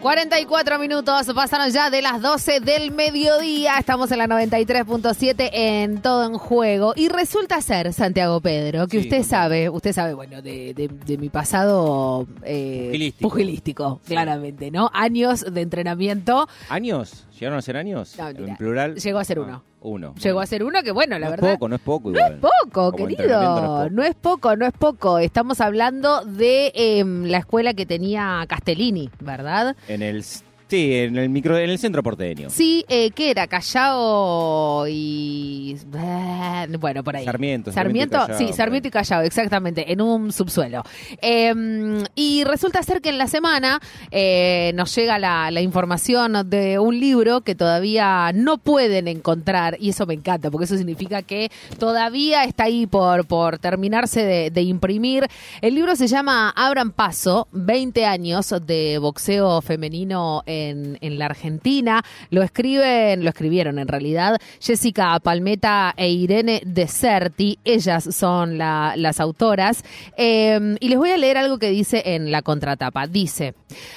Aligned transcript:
44 0.00 0.78
minutos, 0.78 1.26
pasaron 1.34 1.70
ya 1.70 1.90
de 1.90 2.00
las 2.00 2.22
12 2.22 2.60
del 2.60 2.90
mediodía. 2.90 3.74
Estamos 3.78 4.10
en 4.10 4.18
la 4.18 4.26
93.7 4.26 5.50
en 5.52 6.00
todo 6.00 6.24
en 6.24 6.38
juego. 6.38 6.94
Y 6.96 7.08
resulta 7.08 7.60
ser, 7.60 7.92
Santiago 7.92 8.40
Pedro, 8.40 8.86
que 8.86 9.02
Sí, 9.02 9.08
usted 9.08 9.22
sabe, 9.22 9.68
usted 9.68 9.92
sabe, 9.92 10.14
bueno, 10.14 10.40
de, 10.40 10.72
de- 10.72 10.88
de 10.88 11.18
mi 11.18 11.28
pasado 11.28 12.26
eh, 12.42 12.86
Pugilístico. 12.86 13.28
pugilístico, 13.28 14.00
claramente, 14.06 14.70
¿no? 14.70 14.90
Años 14.94 15.44
de 15.52 15.60
entrenamiento. 15.60 16.48
¿Años? 16.70 17.26
¿Llegaron 17.38 17.58
a 17.58 17.62
ser 17.62 17.76
años? 17.76 18.14
No, 18.18 18.26
mira, 18.28 18.52
en 18.52 18.56
plural. 18.56 18.94
llegó 18.96 19.18
a 19.18 19.24
ser 19.24 19.38
Ah, 19.38 19.42
uno. 19.42 19.62
Uno. 19.82 20.14
Llegó 20.16 20.34
Bueno. 20.34 20.40
a 20.40 20.46
ser 20.46 20.62
uno 20.64 20.82
que, 20.82 20.90
bueno, 20.92 21.18
la 21.18 21.26
no 21.26 21.30
verdad. 21.32 21.50
es 21.50 21.56
poco, 21.56 21.68
no 21.68 21.74
es 21.76 21.80
poco 21.82 22.10
No 22.10 22.16
igual. 22.18 22.32
es 22.34 22.38
poco, 22.40 22.92
Como 22.92 23.06
querido. 23.08 23.90
No 23.90 24.02
es 24.04 24.14
poco, 24.14 24.56
no 24.56 24.66
es 24.66 24.72
poco. 24.72 25.18
Estamos 25.18 25.60
hablando 25.60 26.24
de 26.24 26.72
em, 26.74 27.24
la 27.24 27.38
escuela 27.38 27.74
que 27.74 27.86
tenía 27.86 28.44
Castellini, 28.48 29.10
¿verdad? 29.20 29.76
En 29.88 30.02
el 30.02 30.22
sí, 30.70 30.94
en 30.94 31.16
el 31.18 31.28
micro, 31.28 31.58
en 31.58 31.68
el 31.68 31.78
centro 31.78 32.02
porteño. 32.02 32.48
Sí, 32.48 32.84
eh, 32.88 33.10
¿qué 33.10 33.30
era? 33.32 33.46
Callao 33.46 34.86
y... 34.88 35.76
eh, 35.94 36.66
Bueno, 36.78 37.04
por 37.04 37.16
ahí. 37.16 37.24
Sarmiento, 37.24 37.72
Sarmiento, 37.72 38.16
Sarmiento 38.16 38.32
Callao, 38.38 38.38
sí, 38.48 38.52
Sarmiento 38.56 38.88
y 38.88 38.90
Callao, 38.90 39.22
exactamente, 39.22 39.92
en 39.92 40.00
un 40.00 40.32
subsuelo. 40.32 40.82
Eh, 41.20 42.04
y 42.14 42.44
resulta 42.44 42.82
ser 42.82 43.00
que 43.00 43.08
en 43.10 43.18
la 43.18 43.26
semana 43.26 43.80
eh, 44.10 44.72
nos 44.74 44.94
llega 44.94 45.18
la, 45.18 45.50
la 45.50 45.60
información 45.60 46.48
de 46.48 46.78
un 46.78 46.98
libro 46.98 47.40
que 47.42 47.54
todavía 47.54 48.30
no 48.34 48.58
pueden 48.58 49.08
encontrar, 49.08 49.76
y 49.80 49.90
eso 49.90 50.06
me 50.06 50.14
encanta, 50.14 50.50
porque 50.50 50.64
eso 50.64 50.76
significa 50.76 51.22
que 51.22 51.50
todavía 51.78 52.44
está 52.44 52.64
ahí 52.64 52.86
por, 52.86 53.26
por 53.26 53.58
terminarse 53.58 54.24
de, 54.24 54.50
de 54.50 54.62
imprimir. 54.62 55.26
El 55.60 55.74
libro 55.74 55.96
se 55.96 56.06
llama 56.06 56.50
Abran 56.50 56.92
Paso, 56.92 57.48
20 57.52 58.06
años 58.06 58.54
de 58.66 58.98
boxeo 58.98 59.60
femenino 59.62 60.42
en, 60.46 60.59
en 60.68 61.18
la 61.18 61.26
Argentina. 61.26 62.02
Lo 62.30 62.42
escriben, 62.42 63.24
lo 63.24 63.30
escribieron 63.30 63.78
en 63.78 63.88
realidad, 63.88 64.36
Jessica 64.60 65.18
Palmeta 65.20 65.94
e 65.96 66.10
Irene 66.10 66.62
Deserti. 66.66 67.58
Ellas 67.64 68.04
son 68.14 68.58
la- 68.58 68.94
las 68.96 69.20
autoras. 69.20 69.82
Eh, 70.16 70.76
y 70.80 70.88
les 70.88 70.98
voy 70.98 71.10
a 71.10 71.16
leer 71.16 71.38
algo 71.38 71.58
que 71.58 71.70
dice 71.70 72.02
en 72.04 72.30
la 72.30 72.42
contratapa. 72.42 73.06
Dice, 73.06 73.54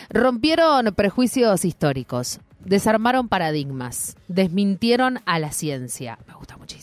rompieron 0.09 0.93
prejuicios 0.95 1.65
históricos, 1.65 2.39
desarmaron 2.63 3.27
paradigmas, 3.27 4.15
desmintieron 4.27 5.19
a 5.25 5.39
la 5.39 5.51
ciencia. 5.51 6.17
Me 6.27 6.33
gusta 6.33 6.57
muchísimo. 6.57 6.82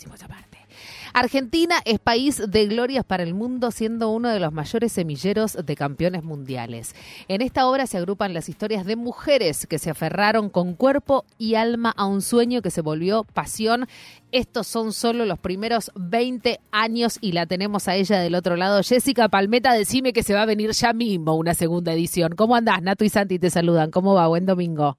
Argentina 1.13 1.77
es 1.85 1.99
país 1.99 2.43
de 2.47 2.67
glorias 2.67 3.05
para 3.05 3.23
el 3.23 3.35
mundo, 3.35 3.71
siendo 3.71 4.11
uno 4.11 4.29
de 4.29 4.41
los 4.41 4.53
mayores 4.53 4.93
semilleros 4.93 5.57
de 5.65 5.77
campeones 5.77 6.23
mundiales. 6.23 6.95
En 7.29 7.43
esta 7.43 7.67
obra 7.67 7.87
se 7.87 7.99
agrupan 7.99 8.35
las 8.35 8.49
historias 8.49 8.85
de 8.87 8.97
mujeres 8.97 9.67
que 9.67 9.79
se 9.79 9.91
aferraron 9.91 10.51
con 10.51 10.75
cuerpo 10.75 11.25
y 11.39 11.57
alma 11.57 11.93
a 11.97 12.07
un 12.07 12.23
sueño 12.23 12.63
que 12.63 12.71
se 12.71 12.81
volvió 12.81 13.25
pasión. 13.25 13.87
Estos 14.33 14.67
son 14.67 14.93
solo 14.93 15.25
los 15.25 15.39
primeros 15.39 15.91
20 15.97 16.61
años 16.71 17.19
y 17.21 17.33
la 17.33 17.47
tenemos 17.47 17.89
a 17.89 17.97
ella 17.97 18.21
del 18.21 18.35
otro 18.35 18.57
lado. 18.57 18.81
Jessica 18.83 19.29
Palmeta, 19.29 19.73
decime 19.75 20.13
que 20.13 20.23
se 20.23 20.35
va 20.35 20.43
a 20.43 20.47
venir 20.47 20.71
ya 20.71 20.93
mismo 20.93 21.35
una 21.35 21.55
segunda 21.55 21.93
edición. 21.93 22.35
¿Cómo 22.37 22.55
andás? 22.55 22.83
Nato 22.83 23.05
y 23.05 23.09
Santi 23.09 23.39
te 23.39 23.51
saludan. 23.51 23.91
¿Cómo 23.91 24.15
va? 24.15 24.29
Buen 24.29 24.47
domingo. 24.47 24.99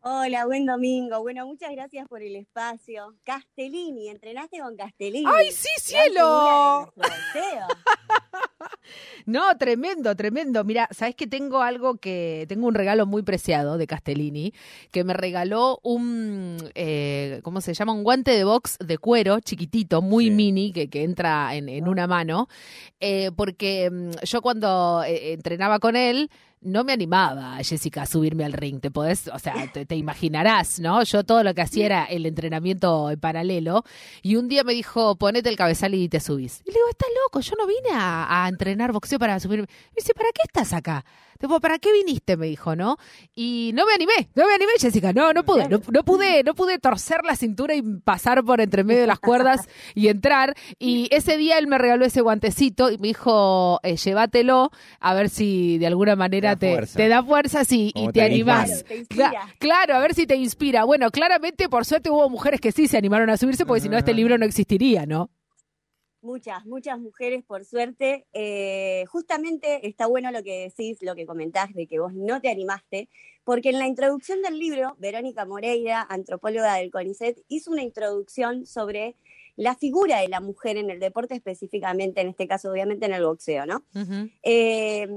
Hola, 0.00 0.46
buen 0.46 0.64
domingo. 0.64 1.20
Bueno, 1.22 1.44
muchas 1.46 1.72
gracias 1.72 2.06
por 2.06 2.22
el 2.22 2.36
espacio. 2.36 3.14
Castellini, 3.24 4.08
entrenaste 4.08 4.60
con 4.60 4.76
Castellini. 4.76 5.24
¡Ay, 5.26 5.50
sí, 5.50 5.68
cielo! 5.80 6.92
No, 9.26 9.54
tremendo, 9.58 10.16
tremendo. 10.16 10.64
Mira, 10.64 10.88
sabes 10.92 11.14
que 11.14 11.26
tengo 11.26 11.60
algo 11.60 11.96
que 11.98 12.46
tengo 12.48 12.66
un 12.66 12.74
regalo 12.74 13.04
muy 13.04 13.22
preciado 13.22 13.76
de 13.76 13.86
Castellini 13.86 14.54
que 14.90 15.04
me 15.04 15.12
regaló 15.12 15.78
un 15.82 16.56
eh, 16.74 17.40
¿cómo 17.42 17.60
se 17.60 17.74
llama? 17.74 17.92
Un 17.92 18.02
guante 18.04 18.30
de 18.30 18.44
box 18.44 18.78
de 18.78 18.96
cuero 18.96 19.40
chiquitito, 19.40 20.00
muy 20.00 20.26
Sí. 20.26 20.30
mini 20.30 20.72
que, 20.72 20.88
que 20.88 21.02
entra 21.02 21.54
en, 21.54 21.68
en 21.68 21.86
una 21.88 22.06
mano, 22.06 22.48
eh, 23.00 23.30
porque 23.36 23.90
mm, 23.90 24.10
yo 24.24 24.40
cuando 24.40 25.02
eh, 25.06 25.34
entrenaba 25.34 25.78
con 25.78 25.94
él 25.94 26.30
no 26.60 26.84
me 26.84 26.92
animaba, 26.92 27.56
Jessica, 27.62 28.02
a 28.02 28.06
subirme 28.06 28.44
al 28.44 28.52
ring. 28.52 28.80
Te 28.80 28.90
podés, 28.90 29.28
o 29.28 29.38
sea, 29.38 29.54
te, 29.72 29.96
imaginarás, 29.96 30.80
¿no? 30.80 31.02
Yo 31.04 31.24
todo 31.24 31.42
lo 31.42 31.54
que 31.54 31.62
hacía 31.62 31.86
era 31.86 32.04
el 32.04 32.26
entrenamiento 32.26 33.10
en 33.10 33.20
paralelo. 33.20 33.84
Y 34.22 34.36
un 34.36 34.48
día 34.48 34.64
me 34.64 34.72
dijo, 34.74 35.16
ponete 35.16 35.48
el 35.48 35.56
cabezal 35.56 35.94
y 35.94 36.08
te 36.08 36.20
subís. 36.20 36.62
Y 36.64 36.70
le 36.70 36.74
digo, 36.74 36.88
estás 36.90 37.08
loco, 37.24 37.40
yo 37.40 37.54
no 37.58 37.66
vine 37.66 37.90
a, 37.92 38.44
a 38.44 38.48
entrenar 38.48 38.92
boxeo 38.92 39.18
para 39.18 39.38
subirme. 39.40 39.66
Me 39.66 39.96
dice, 39.96 40.14
¿para 40.14 40.30
qué 40.32 40.42
estás 40.44 40.72
acá? 40.72 41.04
Tipo, 41.38 41.60
¿para 41.60 41.78
qué 41.78 41.92
viniste? 41.92 42.36
Me 42.36 42.46
dijo, 42.48 42.74
¿no? 42.74 42.96
Y 43.34 43.70
no 43.74 43.86
me 43.86 43.92
animé, 43.94 44.28
no 44.34 44.46
me 44.46 44.54
animé, 44.54 44.72
Jessica, 44.78 45.12
no, 45.12 45.32
no 45.32 45.44
pude, 45.44 45.68
no, 45.68 45.80
no 45.90 46.04
pude, 46.04 46.42
no 46.42 46.54
pude 46.54 46.78
torcer 46.78 47.20
la 47.24 47.36
cintura 47.36 47.74
y 47.76 47.82
pasar 47.82 48.42
por 48.44 48.60
entre 48.60 48.82
medio 48.82 49.02
de 49.02 49.06
las 49.06 49.20
cuerdas 49.20 49.68
y 49.94 50.08
entrar. 50.08 50.54
Y 50.80 51.08
ese 51.12 51.36
día 51.36 51.58
él 51.58 51.68
me 51.68 51.78
regaló 51.78 52.04
ese 52.04 52.20
guantecito 52.22 52.90
y 52.90 52.98
me 52.98 53.08
dijo, 53.08 53.78
eh, 53.84 53.96
llévatelo, 53.96 54.70
a 54.98 55.14
ver 55.14 55.28
si 55.30 55.78
de 55.78 55.86
alguna 55.86 56.16
manera 56.16 56.56
Te 56.56 56.66
da 56.66 56.70
te, 56.72 56.74
fuerza. 56.76 56.96
te 56.96 57.08
da 57.08 57.22
fuerza 57.22 57.64
sí, 57.64 57.92
y 57.94 58.06
te 58.06 58.12
te 58.14 58.22
animás. 58.22 58.84
Te 58.84 59.06
claro, 59.58 59.94
a 59.94 60.00
ver 60.00 60.14
si 60.14 60.26
te 60.26 60.34
inspira. 60.36 60.84
Bueno, 60.84 61.10
claramente, 61.10 61.68
por 61.68 61.84
suerte, 61.84 62.10
hubo 62.10 62.28
mujeres 62.28 62.60
que 62.60 62.72
sí 62.72 62.88
se 62.88 62.96
animaron 62.98 63.30
a 63.30 63.36
subirse, 63.36 63.64
porque 63.64 63.80
si 63.82 63.88
no, 63.88 63.96
este 63.96 64.10
Ah. 64.10 64.14
libro 64.14 64.38
no 64.38 64.44
existiría, 64.44 65.06
¿no? 65.06 65.30
Muchas, 66.28 66.66
muchas 66.66 66.98
mujeres, 66.98 67.42
por 67.42 67.64
suerte. 67.64 68.26
Eh, 68.34 69.06
justamente 69.08 69.88
está 69.88 70.06
bueno 70.06 70.30
lo 70.30 70.42
que 70.42 70.64
decís, 70.68 70.98
lo 71.00 71.14
que 71.14 71.24
comentás 71.24 71.72
de 71.72 71.86
que 71.86 71.98
vos 71.98 72.12
no 72.12 72.42
te 72.42 72.50
animaste, 72.50 73.08
porque 73.44 73.70
en 73.70 73.78
la 73.78 73.86
introducción 73.86 74.42
del 74.42 74.58
libro, 74.58 74.94
Verónica 74.98 75.46
Moreira, 75.46 76.06
antropóloga 76.06 76.74
del 76.74 76.90
CONICET, 76.90 77.38
hizo 77.48 77.70
una 77.70 77.82
introducción 77.82 78.66
sobre 78.66 79.16
la 79.56 79.74
figura 79.74 80.20
de 80.20 80.28
la 80.28 80.42
mujer 80.42 80.76
en 80.76 80.90
el 80.90 81.00
deporte, 81.00 81.34
específicamente, 81.34 82.20
en 82.20 82.28
este 82.28 82.46
caso, 82.46 82.70
obviamente, 82.70 83.06
en 83.06 83.14
el 83.14 83.24
boxeo, 83.24 83.64
¿no? 83.64 83.82
Eh, 84.42 85.08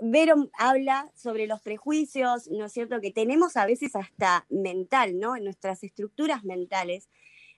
Vero 0.00 0.48
habla 0.58 1.12
sobre 1.14 1.46
los 1.46 1.60
prejuicios, 1.60 2.48
¿no 2.48 2.64
es 2.64 2.72
cierto?, 2.72 3.02
que 3.02 3.10
tenemos 3.10 3.58
a 3.58 3.66
veces 3.66 3.94
hasta 3.94 4.46
mental, 4.48 5.18
¿no?, 5.18 5.36
en 5.36 5.44
nuestras 5.44 5.84
estructuras 5.84 6.44
mentales, 6.44 7.10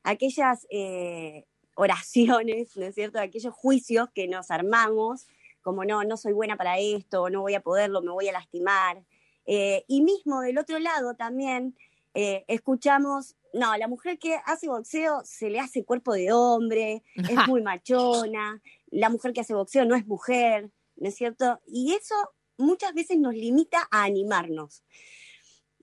aquellas 0.03 0.67
eh, 0.69 1.45
oraciones, 1.75 2.77
¿no 2.77 2.87
es 2.87 2.95
cierto?, 2.95 3.19
aquellos 3.19 3.55
juicios 3.55 4.09
que 4.15 4.29
nos 4.29 4.51
armamos, 4.51 5.27
como 5.63 5.85
no, 5.85 6.05
no 6.05 6.17
soy 6.17 6.33
buena 6.33 6.57
para 6.57 6.79
esto, 6.79 7.31
no 7.31 7.41
voy 7.43 7.55
a 7.55 7.63
poderlo, 7.63 8.03
me 8.03 8.11
voy 8.11 8.29
a 8.29 8.33
lastimar. 8.33 9.03
Eh, 9.47 9.85
y 9.89 10.03
mismo 10.03 10.41
del 10.41 10.59
otro 10.59 10.79
lado 10.79 11.15
también 11.15 11.77
eh, 12.15 12.45
escuchamos, 12.49 13.37
no, 13.55 13.77
la 13.77 13.89
mujer 13.89 14.19
que 14.19 14.37
hace 14.45 14.69
boxeo 14.69 15.23
se 15.25 15.51
le 15.51 15.61
hace 15.61 15.85
cuerpo 15.85 16.13
de 16.15 16.33
hombre, 16.33 17.03
es 17.15 17.25
muy 17.49 17.63
machona, 17.63 18.61
la 18.91 19.09
mujer 19.09 19.33
que 19.33 19.41
hace 19.41 19.55
boxeo 19.55 19.85
no 19.85 19.95
es 19.95 20.07
mujer, 20.07 20.71
¿no 20.97 21.09
es 21.09 21.15
cierto? 21.15 21.61
Y 21.67 21.93
eso 21.95 22.15
muchas 22.59 22.93
veces 22.95 23.19
nos 23.19 23.35
limita 23.35 23.89
a 23.91 24.05
animarnos, 24.05 24.85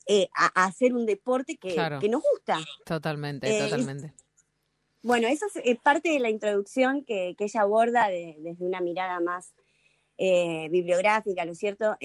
eh, 0.08 0.30
a, 0.36 0.62
a 0.62 0.66
hacer 0.66 0.94
un 0.94 1.06
deporte 1.06 1.58
que, 1.58 1.74
Claro. 1.74 2.00
que 2.00 2.10
nos 2.10 2.22
gusta. 2.22 2.60
Totalmente, 2.86 3.60
totalmente. 3.60 4.14
Bueno, 5.02 5.28
eso 5.28 5.46
es 5.48 5.56
eh, 5.64 5.80
parte 5.82 6.10
de 6.10 6.20
la 6.20 6.30
introducción 6.30 7.04
que, 7.06 7.36
que 7.38 7.46
ella 7.46 7.62
aborda 7.62 8.10
de- 8.10 8.36
desde 8.40 8.66
una 8.66 8.82
mirada 8.82 9.20
más 9.22 9.54
eh, 10.18 10.68
bibliográfica, 10.70 11.46
¿no 11.46 11.54
es 11.54 11.58
cierto?, 11.60 11.96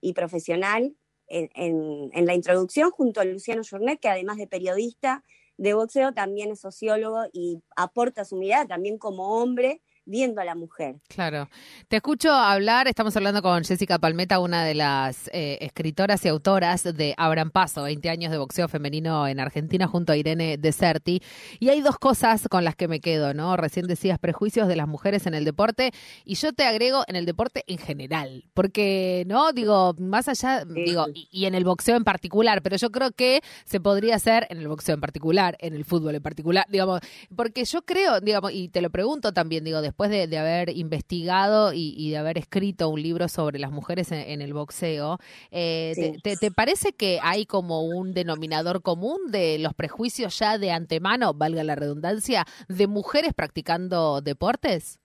y 0.00 0.12
profesional, 0.12 0.94
en, 1.26 1.48
en- 1.54 2.10
en 2.12 2.26
la 2.26 2.34
introducción 2.34 2.90
junto 2.90 3.20
a 3.20 3.24
Luciano 3.24 3.62
Journet, 3.68 3.98
que 4.00 4.08
además 4.08 4.36
de 4.36 4.46
periodista 4.46 5.24
de 5.56 5.72
boxeo, 5.74 6.12
también 6.12 6.50
es 6.50 6.60
sociólogo 6.60 7.22
y 7.32 7.62
aporta 7.76 8.24
su 8.24 8.36
mirada 8.36 8.66
también 8.66 8.98
como 8.98 9.40
hombre 9.40 9.80
viendo 10.06 10.40
a 10.40 10.44
la 10.44 10.54
mujer. 10.54 10.96
Claro. 11.08 11.48
Te 11.88 11.96
escucho 11.96 12.32
hablar, 12.32 12.88
estamos 12.88 13.16
hablando 13.16 13.40
con 13.42 13.64
Jessica 13.64 13.98
Palmeta, 13.98 14.38
una 14.38 14.64
de 14.64 14.74
las 14.74 15.28
eh, 15.32 15.58
escritoras 15.60 16.24
y 16.24 16.28
autoras 16.28 16.82
de 16.84 17.14
Abran 17.16 17.50
Paso, 17.50 17.84
20 17.84 18.10
años 18.10 18.30
de 18.30 18.38
boxeo 18.38 18.68
femenino 18.68 19.26
en 19.26 19.40
Argentina, 19.40 19.86
junto 19.86 20.12
a 20.12 20.16
Irene 20.16 20.58
Deserti. 20.58 21.22
Y 21.58 21.70
hay 21.70 21.80
dos 21.80 21.98
cosas 21.98 22.46
con 22.50 22.64
las 22.64 22.76
que 22.76 22.86
me 22.88 23.00
quedo, 23.00 23.32
¿no? 23.34 23.56
Recién 23.56 23.86
decías 23.86 24.18
prejuicios 24.18 24.68
de 24.68 24.76
las 24.76 24.86
mujeres 24.88 25.26
en 25.26 25.34
el 25.34 25.44
deporte, 25.44 25.92
y 26.24 26.34
yo 26.34 26.52
te 26.52 26.64
agrego 26.64 27.04
en 27.08 27.16
el 27.16 27.24
deporte 27.24 27.64
en 27.66 27.78
general, 27.78 28.44
porque, 28.52 29.24
¿no? 29.26 29.52
Digo, 29.52 29.94
más 29.98 30.28
allá, 30.28 30.64
Sí. 30.64 30.84
digo, 30.84 31.06
y, 31.14 31.28
y 31.30 31.46
en 31.46 31.54
el 31.54 31.64
boxeo 31.64 31.96
en 31.96 32.04
particular, 32.04 32.60
pero 32.62 32.76
yo 32.76 32.90
creo 32.90 33.10
que 33.12 33.40
se 33.64 33.80
podría 33.80 34.16
hacer 34.16 34.46
en 34.50 34.58
el 34.58 34.68
boxeo 34.68 34.94
en 34.94 35.00
particular, 35.00 35.56
en 35.60 35.74
el 35.74 35.84
fútbol 35.84 36.14
en 36.14 36.22
particular, 36.22 36.66
digamos, 36.68 37.00
porque 37.34 37.64
yo 37.64 37.82
creo, 37.82 38.20
digamos, 38.20 38.52
y 38.52 38.68
te 38.68 38.82
lo 38.82 38.90
pregunto 38.90 39.32
también, 39.32 39.64
digo, 39.64 39.80
después 39.80 39.93
de, 39.98 40.26
de 40.26 40.38
haber 40.38 40.70
investigado 40.76 41.72
y, 41.72 41.94
y 41.96 42.10
de 42.10 42.16
haber 42.18 42.38
escrito 42.38 42.88
un 42.88 43.02
libro 43.02 43.28
sobre 43.28 43.58
las 43.58 43.70
mujeres 43.70 44.12
en, 44.12 44.18
en 44.20 44.42
el 44.42 44.52
boxeo, 44.54 45.18
eh, 45.50 45.94
Sí. 45.94 46.12
te, 46.12 46.18
te- 46.18 46.36
te 46.36 46.50
parece 46.50 46.92
que 46.92 47.18
hay 47.22 47.46
como 47.46 47.82
un 47.84 48.12
denominador 48.14 48.82
común 48.82 49.18
de 49.30 49.58
los 49.58 49.74
prejuicios 49.74 50.38
ya 50.38 50.58
de 50.58 50.70
antemano, 50.72 51.34
valga 51.34 51.64
la 51.64 51.74
redundancia, 51.76 52.46
de 52.68 52.86
mujeres 52.86 53.32
practicando 53.34 54.20
deportes? 54.20 54.98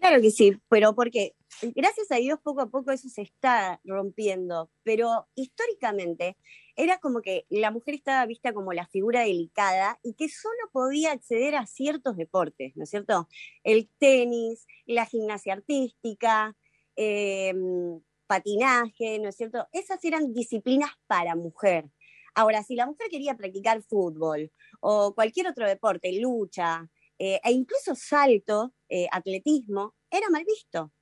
Claro 0.00 0.20
que 0.20 0.30
sí, 0.30 0.56
pero 0.68 0.94
porque 0.94 1.34
gracias 1.74 2.10
a 2.10 2.16
Dios 2.16 2.38
poco 2.42 2.60
a 2.62 2.70
poco 2.70 2.90
eso 2.92 3.08
se 3.08 3.22
está 3.22 3.80
rompiendo, 3.84 4.70
pero 4.82 5.28
históricamente 5.34 6.36
era 6.76 6.98
como 6.98 7.22
que 7.22 7.46
la 7.48 7.70
mujer 7.70 7.94
estaba 7.94 8.24
vista 8.26 8.52
como 8.52 8.72
la 8.72 8.86
figura 8.86 9.22
delicada 9.22 9.98
y 10.02 10.14
que 10.14 10.28
solo 10.28 10.58
podía 10.72 11.12
acceder 11.12 11.56
a 11.56 11.66
ciertos 11.66 12.16
deportes, 12.16 12.76
¿no 12.76 12.84
es 12.84 12.90
cierto? 12.90 13.28
El 13.64 13.88
tenis, 13.98 14.66
la 14.86 15.06
gimnasia 15.06 15.54
artística, 15.54 16.56
em, 16.96 18.00
patinaje, 18.26 19.18
¿no 19.18 19.28
es 19.28 19.36
cierto? 19.36 19.66
Esas 19.72 20.04
eran 20.04 20.32
disciplinas 20.32 20.90
para 21.06 21.34
mujer. 21.34 21.90
Ahora, 22.34 22.62
si 22.62 22.76
la 22.76 22.86
mujer 22.86 23.08
quería 23.10 23.36
practicar 23.36 23.82
fútbol 23.82 24.52
o 24.80 25.14
cualquier 25.14 25.48
otro 25.48 25.66
deporte, 25.66 26.12
lucha, 26.20 26.88
eh, 27.18 27.40
e 27.42 27.50
incluso 27.52 27.94
salto, 27.96 28.74
eh, 28.88 29.08
atletismo, 29.10 29.96
era 30.10 30.28
mal 30.30 30.44
visto. 30.44 30.92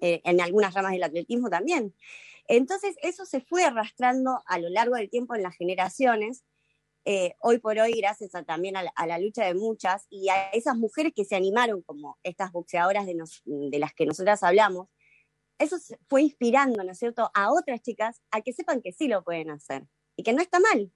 Eh, 0.00 0.20
en 0.24 0.40
algunas 0.40 0.74
ramas 0.74 0.92
del 0.92 1.02
atletismo 1.02 1.50
también. 1.50 1.94
Entonces, 2.48 2.96
eso 3.02 3.24
se 3.24 3.40
fue 3.40 3.64
arrastrando 3.64 4.42
a 4.46 4.58
lo 4.58 4.68
largo 4.68 4.96
del 4.96 5.10
tiempo 5.10 5.34
en 5.34 5.42
las 5.42 5.56
generaciones. 5.56 6.44
hoy 7.40 7.58
por 7.58 7.78
hoy, 7.78 7.92
gracias 7.92 8.30
también 8.46 8.76
a 8.76 9.06
la, 9.06 9.18
lucha 9.18 9.44
de 9.44 9.54
muchas 9.54 10.06
y 10.10 10.28
a 10.28 10.50
esas 10.50 10.76
mujeres 10.76 11.12
que 11.14 11.24
se 11.24 11.36
animaron, 11.36 11.82
como 11.82 12.18
estas 12.22 12.52
boxeadoras 12.52 13.06
de, 13.06 13.16
de 13.44 13.78
las 13.78 13.94
que 13.94 14.06
nosotras 14.06 14.42
hablamos, 14.42 14.88
eso 15.58 15.76
fue 16.08 16.22
inspirando, 16.22 16.82
¿no 16.84 16.92
es 16.92 16.98
cierto?, 16.98 17.30
a 17.34 17.52
otras 17.52 17.82
chicas 17.82 18.20
a 18.30 18.40
que 18.42 18.52
sepan 18.52 18.82
que 18.82 18.92
sí 18.92 19.08
lo 19.08 19.22
pueden 19.24 19.50
hacer 19.50 19.84
y 20.16 20.22
que 20.22 20.32
no 20.32 20.42
está 20.42 20.60
mal. 20.60 20.92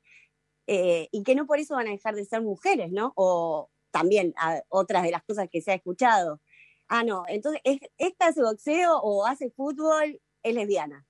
y 0.66 1.22
que 1.24 1.34
no 1.34 1.46
por 1.46 1.58
eso 1.58 1.74
van 1.74 1.88
a 1.88 1.90
dejar 1.90 2.14
de 2.14 2.24
ser 2.24 2.42
mujeres, 2.42 2.90
¿no? 2.90 3.12
O, 3.16 3.70
también 3.94 4.34
a 4.36 4.60
otras 4.70 5.04
de 5.04 5.12
las 5.12 5.22
cosas 5.22 5.48
que 5.48 5.62
se 5.62 5.70
ha 5.70 5.74
escuchado. 5.74 6.40
Ah, 6.96 7.02
no, 7.02 7.24
entonces, 7.26 7.60
¿esta 7.98 8.28
hace 8.28 8.40
boxeo 8.40 9.00
o 9.02 9.26
hace 9.26 9.50
fútbol? 9.50 10.20
Es 10.44 10.54
lesbiana. 10.54 11.04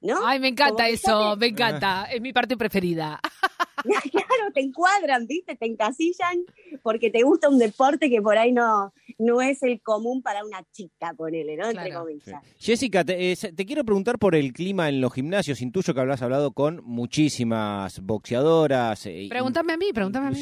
¿No? 0.00 0.24
Ay, 0.24 0.38
me 0.38 0.46
encanta 0.46 0.88
eso, 0.88 1.34
me 1.36 1.48
encanta, 1.48 2.04
es 2.04 2.20
mi 2.20 2.32
parte 2.32 2.56
preferida. 2.56 3.18
claro, 4.12 4.52
te 4.52 4.60
encuadran, 4.60 5.26
¿viste? 5.26 5.56
Te 5.56 5.66
encasillan 5.66 6.44
porque 6.82 7.10
te 7.10 7.22
gusta 7.22 7.48
un 7.48 7.58
deporte 7.58 8.08
que 8.10 8.22
por 8.22 8.38
ahí 8.38 8.52
no, 8.52 8.92
no 9.18 9.40
es 9.40 9.62
el 9.64 9.80
común 9.82 10.22
para 10.22 10.44
una 10.44 10.62
chica, 10.70 11.14
ponele, 11.16 11.56
¿no? 11.56 11.68
Entre 11.68 11.92
comillas. 11.92 12.40
Jessica, 12.58 13.04
te, 13.04 13.36
quiero 13.66 13.84
preguntar 13.84 14.18
por 14.20 14.36
el 14.36 14.52
clima 14.52 14.88
en 14.88 15.00
los 15.00 15.12
gimnasios. 15.12 15.60
Intuyo 15.62 15.94
que 15.94 16.00
habrás 16.00 16.22
hablado 16.22 16.52
con 16.52 16.80
muchísimas 16.84 17.98
boxeadoras. 18.00 19.06
Eh, 19.06 19.26
pregúntame 19.28 19.72
a 19.72 19.76
mí, 19.76 19.92
pregúntame 19.92 20.28
a 20.28 20.30
mí. 20.30 20.38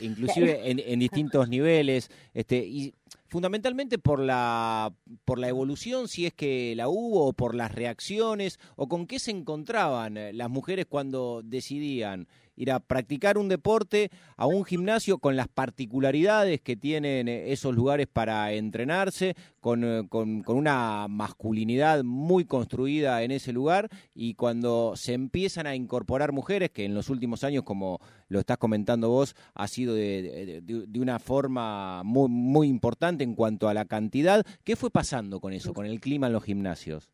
inclusive 0.00 0.60
en, 0.70 0.80
en, 0.80 0.98
distintos 0.98 1.48
niveles. 1.48 2.10
Este, 2.34 2.56
y 2.58 2.94
fundamentalmente 3.30 3.98
por 3.98 4.18
la, 4.18 4.92
por 5.24 5.38
la 5.38 5.48
evolución, 5.48 6.08
si 6.08 6.26
es 6.26 6.34
que 6.34 6.74
la 6.76 6.88
hubo, 6.88 7.28
o 7.28 7.32
por 7.32 7.54
las 7.54 7.72
reacciones, 7.72 8.58
o 8.76 8.88
con 8.88 9.06
qué 9.06 9.20
se 9.20 9.30
encontraban 9.30 10.16
eh, 10.16 10.32
las 10.32 10.50
mujeres 10.50 10.86
cuando 10.86 11.40
decidían 11.44 12.26
ir 12.60 12.70
a 12.70 12.78
practicar 12.78 13.38
un 13.38 13.48
deporte 13.48 14.10
a 14.36 14.46
un 14.46 14.64
gimnasio 14.64 15.18
con 15.18 15.34
las 15.34 15.48
particularidades 15.48 16.60
que 16.60 16.76
tienen 16.76 17.26
eh, 17.26 17.52
esos 17.52 17.74
lugares 17.74 18.06
para 18.06 18.52
entrenarse, 18.52 19.34
con, 19.60 19.82
eh, 19.82 20.06
con, 20.08 20.42
con, 20.42 20.56
una 20.56 21.06
masculinidad 21.08 22.04
muy 22.04 22.44
construida 22.44 23.22
en 23.22 23.30
ese 23.30 23.52
lugar 23.52 23.88
y 24.14 24.34
cuando 24.34 24.92
se 24.94 25.14
empiezan 25.14 25.66
a 25.66 25.74
incorporar 25.74 26.32
mujeres, 26.32 26.70
que 26.70 26.84
en 26.84 26.94
los 26.94 27.08
últimos 27.08 27.44
años, 27.44 27.64
como 27.64 27.98
lo 28.28 28.40
estás 28.40 28.58
comentando 28.58 29.08
vos, 29.08 29.34
ha 29.54 29.66
sido 29.66 29.94
de, 29.94 30.60
de, 30.62 31.00
una 31.00 31.18
forma 31.18 32.02
muy, 32.04 32.28
muy 32.28 32.68
importante 32.68 33.24
en 33.24 33.34
cuanto 33.34 33.68
a 33.68 33.74
la 33.74 33.86
cantidad, 33.86 34.44
¿qué 34.64 34.76
fue 34.76 34.90
pasando 34.90 35.40
con 35.40 35.54
eso, 35.54 35.72
con 35.72 35.86
el 35.86 35.98
clima 35.98 36.26
en 36.26 36.34
los 36.34 36.44
gimnasios? 36.44 37.10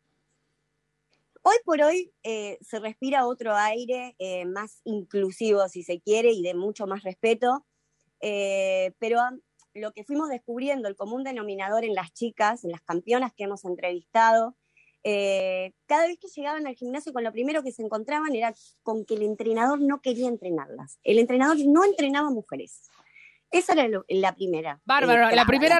Hoy 1.49 1.55
por 1.63 1.81
hoy 1.81 2.11
eh, 2.23 2.57
se 2.59 2.77
respira 2.77 3.25
otro 3.25 3.55
aire 3.55 4.17
eh, 4.19 4.43
más 4.43 4.81
inclusivo, 4.83 5.69
si 5.69 5.81
se 5.81 6.01
quiere, 6.01 6.33
y 6.33 6.41
de 6.41 6.53
mucho 6.53 6.87
más 6.87 7.03
respeto, 7.03 7.65
eh, 8.19 8.91
pero 8.99 9.21
lo 9.73 9.93
que 9.93 10.03
fuimos 10.03 10.27
descubriendo, 10.27 10.89
el 10.89 10.97
común 10.97 11.23
denominador 11.23 11.85
en 11.85 11.95
las 11.95 12.11
chicas, 12.11 12.65
en 12.65 12.71
las 12.71 12.81
campeonas 12.81 13.31
que 13.33 13.45
hemos 13.45 13.63
entrevistado, 13.63 14.57
cada 15.85 16.05
vez 16.05 16.17
que 16.19 16.27
llegaban 16.27 16.67
al 16.67 16.75
gimnasio 16.75 17.13
con 17.13 17.23
lo 17.23 17.31
primero 17.31 17.63
que 17.63 17.71
se 17.71 17.81
encontraban 17.81 18.35
era 18.35 18.53
con 18.83 19.05
que 19.05 19.13
el 19.13 19.21
entrenador 19.21 19.79
no 19.79 20.01
quería 20.01 20.27
entrenarlas. 20.27 20.99
El 21.01 21.17
entrenador 21.17 21.55
no 21.65 21.85
entrenaba 21.85 22.29
mujeres. 22.29 22.89
Esa 23.49 23.73
era 23.73 24.01
la 24.09 24.35
primera. 24.35 24.81
Bárbaro, 24.85 25.33
la, 25.33 25.45
primera 25.45 25.79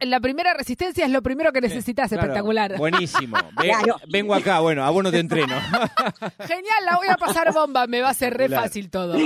la, 0.00 0.20
primera 0.20 0.54
resistencia 0.54 1.04
es 1.04 1.10
lo 1.10 1.20
primero 1.20 1.52
que 1.52 1.60
necesitas, 1.60 2.12
espectacular. 2.12 2.76
Buenísimo. 2.78 3.36
Vengo 4.08 4.34
acá, 4.34 4.60
bueno, 4.60 4.84
a 4.84 4.90
vos 4.90 5.02
no 5.02 5.10
te 5.10 5.18
entreno. 5.18 5.54
Genial, 6.46 6.84
la 6.84 6.96
voy 6.96 7.08
a 7.08 7.16
pasar 7.16 7.52
bomba, 7.52 7.86
me 7.88 8.00
va 8.00 8.10
a 8.10 8.14
ser 8.14 8.34
re 8.34 8.48
fácil 8.48 8.88
todo. 8.88 9.16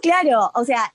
Claro, 0.00 0.50
o 0.54 0.64
sea, 0.64 0.92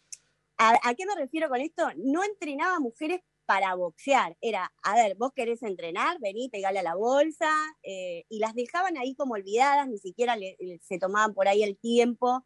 ¿a, 0.58 0.94
qué 0.96 1.06
me 1.06 1.16
refiero 1.16 1.48
con 1.48 1.62
esto? 1.62 1.90
No 1.96 2.22
entrenaba 2.24 2.80
mujeres 2.82 3.22
para 3.46 3.74
boxear. 3.76 4.36
Era, 4.42 4.74
a 4.84 4.96
ver, 4.96 5.16
vos 5.16 5.32
querés 5.34 5.64
entrenar, 5.64 6.20
vení, 6.20 6.50
pegale 6.50 6.80
a 6.80 6.84
la 6.84 6.96
bolsa, 6.96 7.50
eh, 7.84 8.26
y 8.28 8.40
las 8.40 8.54
dejaban 8.56 8.98
ahí 8.98 9.16
como 9.16 9.36
olvidadas, 9.36 9.88
ni 9.88 10.00
siquiera 10.00 10.36
se 10.82 11.00
tomaban 11.00 11.34
por 11.34 11.48
ahí 11.48 11.64
el 11.64 11.78
tiempo 11.78 12.46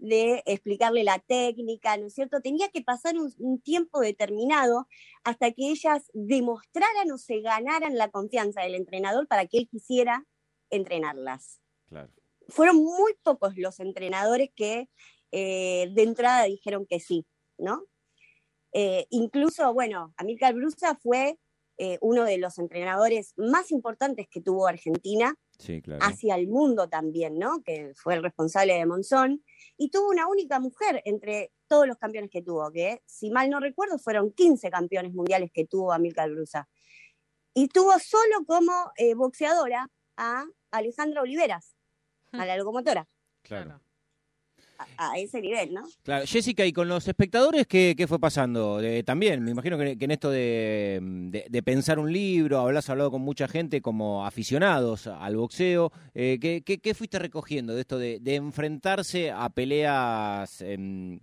de 0.00 0.42
explicarle 0.46 1.04
la 1.04 1.18
técnica, 1.18 1.96
¿no 1.96 2.06
es 2.06 2.14
cierto? 2.14 2.40
Tenía 2.40 2.68
que 2.70 2.82
pasar 2.82 3.14
un, 3.16 3.60
tiempo 3.60 4.00
determinado 4.00 4.88
hasta 5.24 5.52
que 5.52 5.70
ellas 5.70 6.10
demostraran 6.14 7.10
o 7.12 7.18
se 7.18 7.40
ganaran 7.40 7.96
la 7.96 8.10
confianza 8.10 8.62
del 8.62 8.74
entrenador 8.74 9.28
para 9.28 9.46
que 9.46 9.58
él 9.58 9.68
quisiera 9.70 10.26
entrenarlas. 10.70 11.60
Fueron 12.48 12.76
muy 12.76 13.14
pocos 13.22 13.56
los 13.56 13.78
entrenadores 13.78 14.50
que 14.56 14.88
eh, 15.32 15.88
de 15.92 16.02
entrada 16.02 16.44
dijeron 16.44 16.86
que 16.86 16.98
sí, 16.98 17.26
¿no? 17.58 17.84
Eh, 18.72 19.06
incluso, 19.10 19.72
bueno, 19.74 20.14
Amílcar 20.16 20.54
Brusa 20.54 20.96
fue 20.96 21.38
eh, 21.76 21.98
uno 22.00 22.24
de 22.24 22.38
los 22.38 22.58
entrenadores 22.58 23.34
más 23.36 23.70
importantes 23.70 24.28
que 24.28 24.40
tuvo 24.40 24.66
Argentina 24.66 25.34
hacia 26.00 26.36
el 26.36 26.48
mundo 26.48 26.88
también, 26.88 27.38
¿no? 27.38 27.62
Que 27.62 27.92
fue 27.94 28.14
el 28.14 28.22
responsable 28.22 28.74
de 28.74 28.86
Monzón. 28.86 29.44
Y 29.76 29.90
tuvo 29.90 30.08
una 30.08 30.26
única 30.26 30.60
mujer 30.60 31.02
entre 31.04 31.52
todos 31.66 31.86
los 31.86 31.96
campeones 31.96 32.30
que 32.30 32.42
tuvo, 32.42 32.70
que 32.70 33.02
si 33.06 33.30
mal 33.30 33.48
no 33.48 33.60
recuerdo 33.60 33.98
fueron 33.98 34.32
15 34.32 34.70
campeones 34.70 35.12
mundiales 35.12 35.50
que 35.52 35.66
tuvo 35.66 35.92
Amílcar 35.92 36.30
Brusa. 36.30 36.68
Y 37.54 37.68
tuvo 37.68 37.98
solo 37.98 38.44
como 38.46 38.72
eh, 38.96 39.14
boxeadora 39.14 39.90
a 40.16 40.44
Alejandra 40.70 41.22
Oliveras, 41.22 41.76
a 42.32 42.46
la 42.46 42.56
locomotora. 42.58 43.06
Claro 43.42 43.80
a, 44.96 45.18
ese 45.18 45.40
nivel, 45.40 45.74
¿no? 45.74 45.82
Claro, 46.02 46.24
Jessica, 46.26 46.64
¿y 46.64 46.72
con 46.72 46.88
los 46.88 47.06
espectadores 47.06 47.66
qué, 47.66 47.94
qué 47.96 48.06
fue 48.06 48.18
pasando? 48.18 48.80
también, 49.04 49.42
me 49.42 49.50
imagino 49.50 49.78
que, 49.78 49.96
en 49.98 50.10
esto 50.10 50.30
de, 50.30 51.44
de, 51.48 51.62
pensar 51.62 51.98
un 51.98 52.12
libro, 52.12 52.58
habrás 52.58 52.88
hablado 52.90 53.10
con 53.10 53.22
mucha 53.22 53.48
gente 53.48 53.80
como 53.80 54.26
aficionados 54.26 55.06
al 55.06 55.36
boxeo, 55.36 55.92
eh, 56.14 56.38
¿qué, 56.40 56.62
qué, 56.62 56.94
fuiste 56.94 57.18
recogiendo 57.18 57.74
de 57.74 57.80
esto 57.80 57.98
de, 57.98 58.20
enfrentarse 58.34 59.30
a 59.30 59.48
peleas 59.50 60.60
em, 60.62 61.20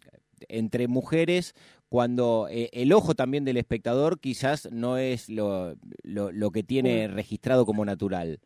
entre 0.48 0.88
mujeres 0.88 1.56
cuando 1.90 2.48
eh, 2.50 2.70
el 2.74 2.94
ojo 2.94 3.16
también 3.16 3.46
del 3.46 3.58
espectador 3.58 4.20
quizás 4.20 4.70
no 4.72 4.98
es 4.98 5.30
lo, 5.30 5.76
lo, 6.04 6.32
lo 6.32 6.52
que 6.52 6.64
tiene 6.64 7.08
registrado 7.08 7.66
como 7.66 7.86
natural? 7.86 8.40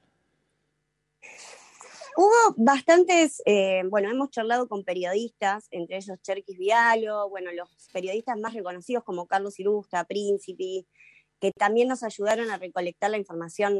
Hubo 2.24 2.54
bastantes, 2.56 3.42
eh, 3.48 3.82
bueno, 3.90 4.12
hemos 4.12 4.30
charlado 4.30 4.68
con 4.68 4.84
periodistas, 4.84 5.68
entre 5.72 5.98
ellos 5.98 6.22
Cherkis 6.22 6.56
Vialo, 6.56 7.28
bueno, 7.30 7.51
los 7.51 7.68
periodistas 7.92 8.40
más 8.40 8.54
reconocidos 8.54 9.04
como 9.04 9.25
Carlos 9.25 9.60
Irusta, 9.60 10.04
Príncipe, 10.04 10.86
que 11.40 11.51
también 11.51 11.88
nos 11.88 12.04
ayudaron 12.04 12.51
a 12.51 12.60
recolectar 12.60 13.10
la 13.10 13.18
información 13.18 13.80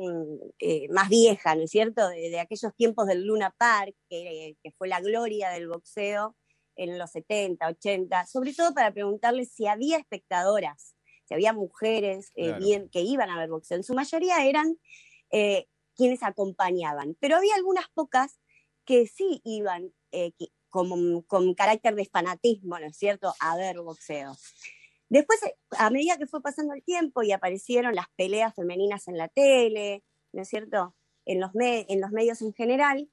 eh, 0.58 0.88
más 0.90 1.10
vieja, 1.10 1.54
¿no 1.54 1.66
es 1.66 1.70
cierto?, 1.70 2.10
de, 2.10 2.40
aquellos 2.40 2.76
tiempos 2.76 3.06
del 3.06 3.28
Luna 3.28 3.54
Park, 3.56 3.94
que, 4.10 4.56
fue 4.76 4.88
la 4.88 5.02
gloria 5.02 5.52
del 5.52 5.68
boxeo 5.68 6.36
en 6.76 6.98
los 6.98 7.12
70, 7.12 7.68
80, 7.68 8.26
sobre 8.26 8.56
todo 8.56 8.74
para 8.74 8.92
preguntarles 8.92 9.52
si 9.52 9.68
había 9.68 9.98
espectadoras, 9.98 10.96
si 11.26 11.36
había 11.36 11.54
mujeres 11.54 12.32
eh, 12.34 12.54
bien, 12.58 12.90
que 12.90 13.02
iban 13.02 13.30
a 13.30 13.38
ver 13.38 13.50
boxeo. 13.50 13.78
En 13.78 13.84
su 13.84 13.94
mayoría 13.94 14.44
eran 14.48 14.80
quienes 15.96 16.24
acompañaban, 16.24 17.16
pero 17.20 17.38
había 17.38 17.56
algunas 17.56 17.86
pocas 17.94 18.40
que 18.86 19.08
sí 19.08 19.42
iban 19.44 19.94
eh, 20.12 20.32
con, 20.70 21.54
carácter 21.54 21.96
de 21.96 22.06
fanatismo, 22.06 22.80
¿no 22.80 22.88
es 22.88 22.98
cierto?, 22.98 23.34
a 23.40 23.58
ver 23.58 23.80
boxeo. 23.82 24.36
Después, 25.10 25.40
a 25.78 25.90
medida 25.90 26.18
que 26.18 26.28
fue 26.28 26.42
pasando 26.42 26.74
el 26.74 26.84
tiempo 26.84 27.22
y 27.22 27.34
aparecieron 27.34 27.94
las 27.96 28.08
peleas 28.16 28.56
femeninas 28.56 29.08
en 29.08 29.18
la 29.18 29.28
tele, 29.28 30.04
¿no 30.32 30.42
es 30.42 30.50
cierto?, 30.50 30.96
en 31.26 31.40
los, 31.40 31.52
en 31.54 32.02
los 32.02 32.12
medios 32.12 32.42
en 32.42 32.54
general, 32.54 33.10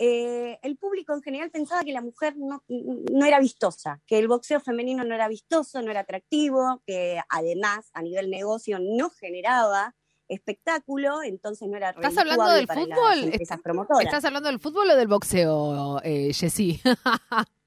eh, 0.00 0.58
el 0.62 0.76
público 0.76 1.14
en 1.14 1.22
general 1.22 1.50
pensaba 1.50 1.84
que 1.84 1.92
la 1.92 2.00
mujer 2.00 2.36
no, 2.36 2.64
no, 2.68 3.26
era 3.26 3.38
vistosa, 3.38 4.02
que 4.06 4.18
el 4.18 4.26
boxeo 4.26 4.60
femenino 4.60 5.04
no 5.04 5.14
era 5.14 5.28
vistoso, 5.28 5.82
no 5.82 5.90
era 5.90 6.00
atractivo, 6.00 6.82
que 6.86 7.20
además 7.28 7.90
a 7.92 8.02
nivel 8.02 8.30
negocio 8.30 8.78
no 8.80 9.10
generaba 9.10 9.94
espectáculo, 10.28 11.22
entonces 11.22 11.68
no 11.68 11.76
era 11.76 11.90
¿Estás 11.90 12.16
hablando 12.18 12.50
del 12.50 12.66
para 12.66 12.80
fútbol? 12.80 13.30
¿Estás- 13.32 13.60
promotoras. 13.60 14.04
¿Estás 14.04 14.24
hablando 14.24 14.48
del 14.48 14.58
fútbol 14.60 14.90
o 14.90 14.96
del 14.96 15.08
boxeo, 15.08 16.00
eh, 16.02 16.32
Jessy? 16.32 16.80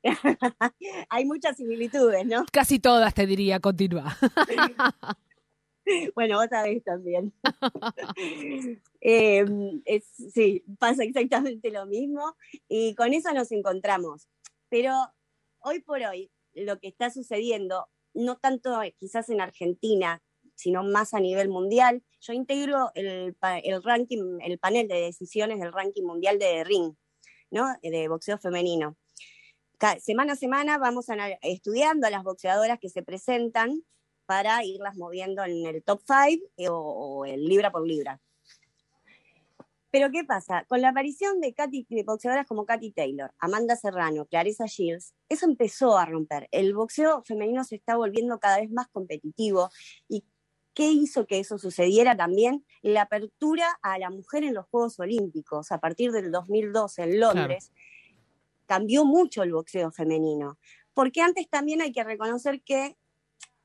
Hay 1.10 1.26
muchas 1.26 1.58
similitudes, 1.58 2.26
¿no? 2.26 2.46
Casi 2.52 2.80
todas, 2.80 3.14
te 3.14 3.26
diría, 3.26 3.60
continúa. 3.60 4.16
Bueno, 6.16 6.36
vos 6.38 6.48
sabés 6.50 6.84
también. 6.84 7.34
Eh, 9.00 9.46
es- 9.86 10.12
sí, 10.34 10.64
pasa 10.80 11.04
exactamente 11.04 11.72
lo 11.72 11.86
mismo 11.86 12.36
y 12.68 12.94
con 12.96 13.14
eso 13.14 13.32
nos 13.32 13.52
encontramos. 13.54 14.28
Pero 14.70 14.92
hoy 15.60 15.80
por 15.82 16.02
hoy, 16.02 16.30
lo 16.54 16.78
que 16.80 16.90
está 16.90 17.10
sucediendo, 17.10 17.88
no 18.14 18.36
tanto 18.38 18.82
eh, 18.82 18.96
quizás 19.00 19.30
en 19.30 19.40
Argentina, 19.40 20.22
sino 20.56 20.84
más 20.84 21.14
a 21.14 21.20
nivel 21.22 21.48
mundial, 21.48 22.04
yo 22.20 22.34
integro 22.34 22.92
el, 22.96 23.36
el 23.64 23.84
ranking, 23.84 24.40
el 24.42 24.58
panel 24.60 24.88
de 24.88 25.02
decisiones 25.02 25.60
del 25.60 25.72
ranking 25.74 26.04
mundial 26.04 26.40
de 26.40 26.64
ring, 26.64 26.94
¿no? 27.52 27.68
De 27.82 28.08
boxeo 28.08 28.38
femenino. 28.38 28.98
Ca- 29.78 30.00
semana 30.00 30.34
a 30.34 30.36
semana 30.36 30.78
vamos 30.78 31.10
ana- 31.10 31.38
estudiando 31.42 32.08
a 32.08 32.10
las 32.10 32.24
boxeadoras 32.24 32.80
que 32.80 32.90
se 32.90 33.04
presentan 33.04 33.84
para 34.26 34.64
irlas 34.66 34.98
moviendo 34.98 35.44
en 35.44 35.66
el 35.66 35.84
top 35.84 36.02
5 36.06 36.46
o, 36.72 36.76
o 37.20 37.26
el 37.26 37.46
libra 37.46 37.72
por 37.72 37.86
libra. 37.88 38.20
Pero 39.90 40.12
¿qué 40.12 40.26
pasa? 40.26 40.66
Con 40.68 40.82
la 40.82 40.90
aparición 40.90 41.40
de 41.40 41.56
boxeadoras 42.06 42.46
como 42.46 42.66
Katy 42.66 42.92
Taylor, 42.92 43.32
Amanda 43.40 43.76
Serrano, 43.78 44.26
Clarissa 44.26 44.66
Shields, 44.66 45.14
eso 45.30 45.46
empezó 45.46 45.98
a 45.98 46.06
romper. 46.06 46.50
El 46.52 46.74
boxeo 46.74 47.24
femenino 47.24 47.64
se 47.64 47.78
está 47.78 47.96
volviendo 47.96 48.38
cada 48.38 48.58
vez 48.60 48.70
más 48.70 48.88
competitivo. 48.90 49.70
¿Y 50.10 50.26
qué 50.78 50.92
hizo 50.92 51.26
que 51.26 51.40
eso 51.40 51.58
sucediera 51.58 52.16
también? 52.16 52.64
La 52.84 53.02
apertura 53.02 53.80
a 53.82 53.98
la 53.98 54.12
mujer 54.12 54.44
en 54.44 54.54
los 54.54 54.68
Juegos 54.68 55.00
Olímpicos 55.00 55.72
a 55.72 55.80
partir 55.80 56.12
del 56.12 56.32
2012 56.32 57.02
en 57.02 57.20
Londres. 57.20 57.72
Cambió 58.68 59.04
mucho 59.04 59.42
el 59.42 59.54
boxeo 59.54 59.92
femenino. 59.92 60.60
Porque 60.94 61.22
antes 61.22 61.50
también 61.50 61.82
hay 61.82 61.92
que 61.92 62.04
reconocer 62.04 62.62
que 62.62 62.96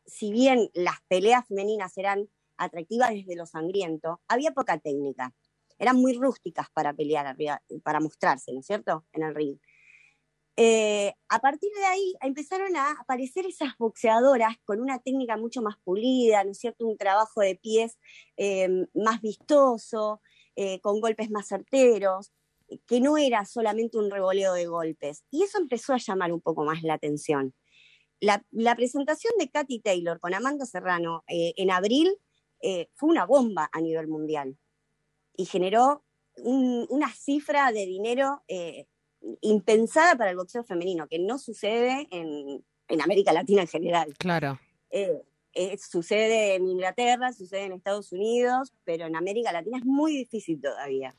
si 0.07 0.33
bien 0.33 0.71
las 0.73 1.03
peleas 1.07 1.47
femeninas 1.47 1.99
eran 1.99 2.31
atractivas 2.57 3.11
desde 3.11 3.37
lo 3.37 3.45
sangriento, 3.45 4.23
había 4.27 4.53
poca 4.53 4.79
técnica. 4.79 5.35
Eran 5.79 5.97
muy 5.97 6.15
rústicas 6.15 6.69
para 6.73 6.95
pelear, 6.95 7.37
para 7.83 8.01
mostrarse, 8.01 8.55
¿no 8.55 8.61
es 8.61 8.67
cierto?, 8.67 9.05
en 9.13 9.23
el 9.23 9.35
ring. 9.35 9.59
Eh, 10.57 11.15
a 11.31 11.39
partir 11.41 11.71
de 11.75 11.85
ahí 11.85 12.15
empezaron 12.21 12.77
a 12.77 12.91
aparecer 12.93 13.47
esas 13.47 13.71
boxeadoras 13.79 14.57
con 14.65 14.81
una 14.81 14.99
técnica 14.99 15.37
mucho 15.39 15.63
más 15.63 15.77
pulida, 15.83 16.45
¿no 16.45 16.51
es 16.51 16.59
cierto?, 16.59 16.87
un 16.87 16.99
trabajo 16.99 17.41
de 17.41 17.57
pies 17.57 17.99
eh, 18.37 18.69
más 18.95 19.23
vistoso, 19.23 20.21
eh, 20.57 20.81
con 20.81 21.01
golpes 21.01 21.31
más 21.31 21.49
certeros, 21.49 22.33
que 22.87 23.01
no 23.01 23.17
era 23.17 23.45
solamente 23.47 23.97
un 23.99 24.11
revoleo 24.11 24.53
de 24.55 24.67
golpes. 24.67 25.25
Y 25.31 25.43
eso 25.43 25.59
empezó 25.59 25.95
a 25.95 25.99
llamar 25.99 26.33
un 26.33 26.41
poco 26.41 26.65
más 26.65 26.83
la 26.83 26.95
atención 26.95 27.55
la, 28.21 28.45
presentación 28.77 29.33
de 29.39 29.51
Katy 29.51 29.81
Taylor 29.81 30.21
con 30.21 30.33
Amanda 30.33 30.65
Serrano 30.65 31.25
en 31.27 31.71
abril 31.73 32.17
fue 32.95 33.09
una 33.09 33.27
bomba 33.27 33.69
a 33.73 33.81
nivel 33.81 34.07
mundial 34.07 34.57
y 35.37 35.47
generó 35.47 36.05
un- 36.37 36.87
una 36.89 37.13
cifra 37.13 37.73
de 37.73 37.85
dinero 37.85 38.45
impensada 39.41 40.17
para 40.17 40.31
el 40.31 40.37
boxeo 40.37 40.65
femenino, 40.65 41.07
que 41.09 41.19
no 41.19 41.39
sucede 41.39 42.09
en, 42.11 42.65
en 42.89 43.01
América 43.01 43.33
Latina 43.33 43.63
en 43.63 43.69
general. 43.69 44.15
Claro. 44.19 44.59
Eh, 44.91 45.23
eh, 45.55 45.77
sucede 45.79 46.55
en 46.55 46.69
Inglaterra, 46.69 47.33
sucede 47.33 47.65
en 47.65 47.73
Estados 47.73 48.13
Unidos, 48.13 48.73
pero 48.85 49.07
en 49.07 49.17
América 49.17 49.53
Latina 49.53 49.79
es 49.79 49.85
muy 49.85 50.17
difícil 50.17 50.61
todavía. 50.61 51.15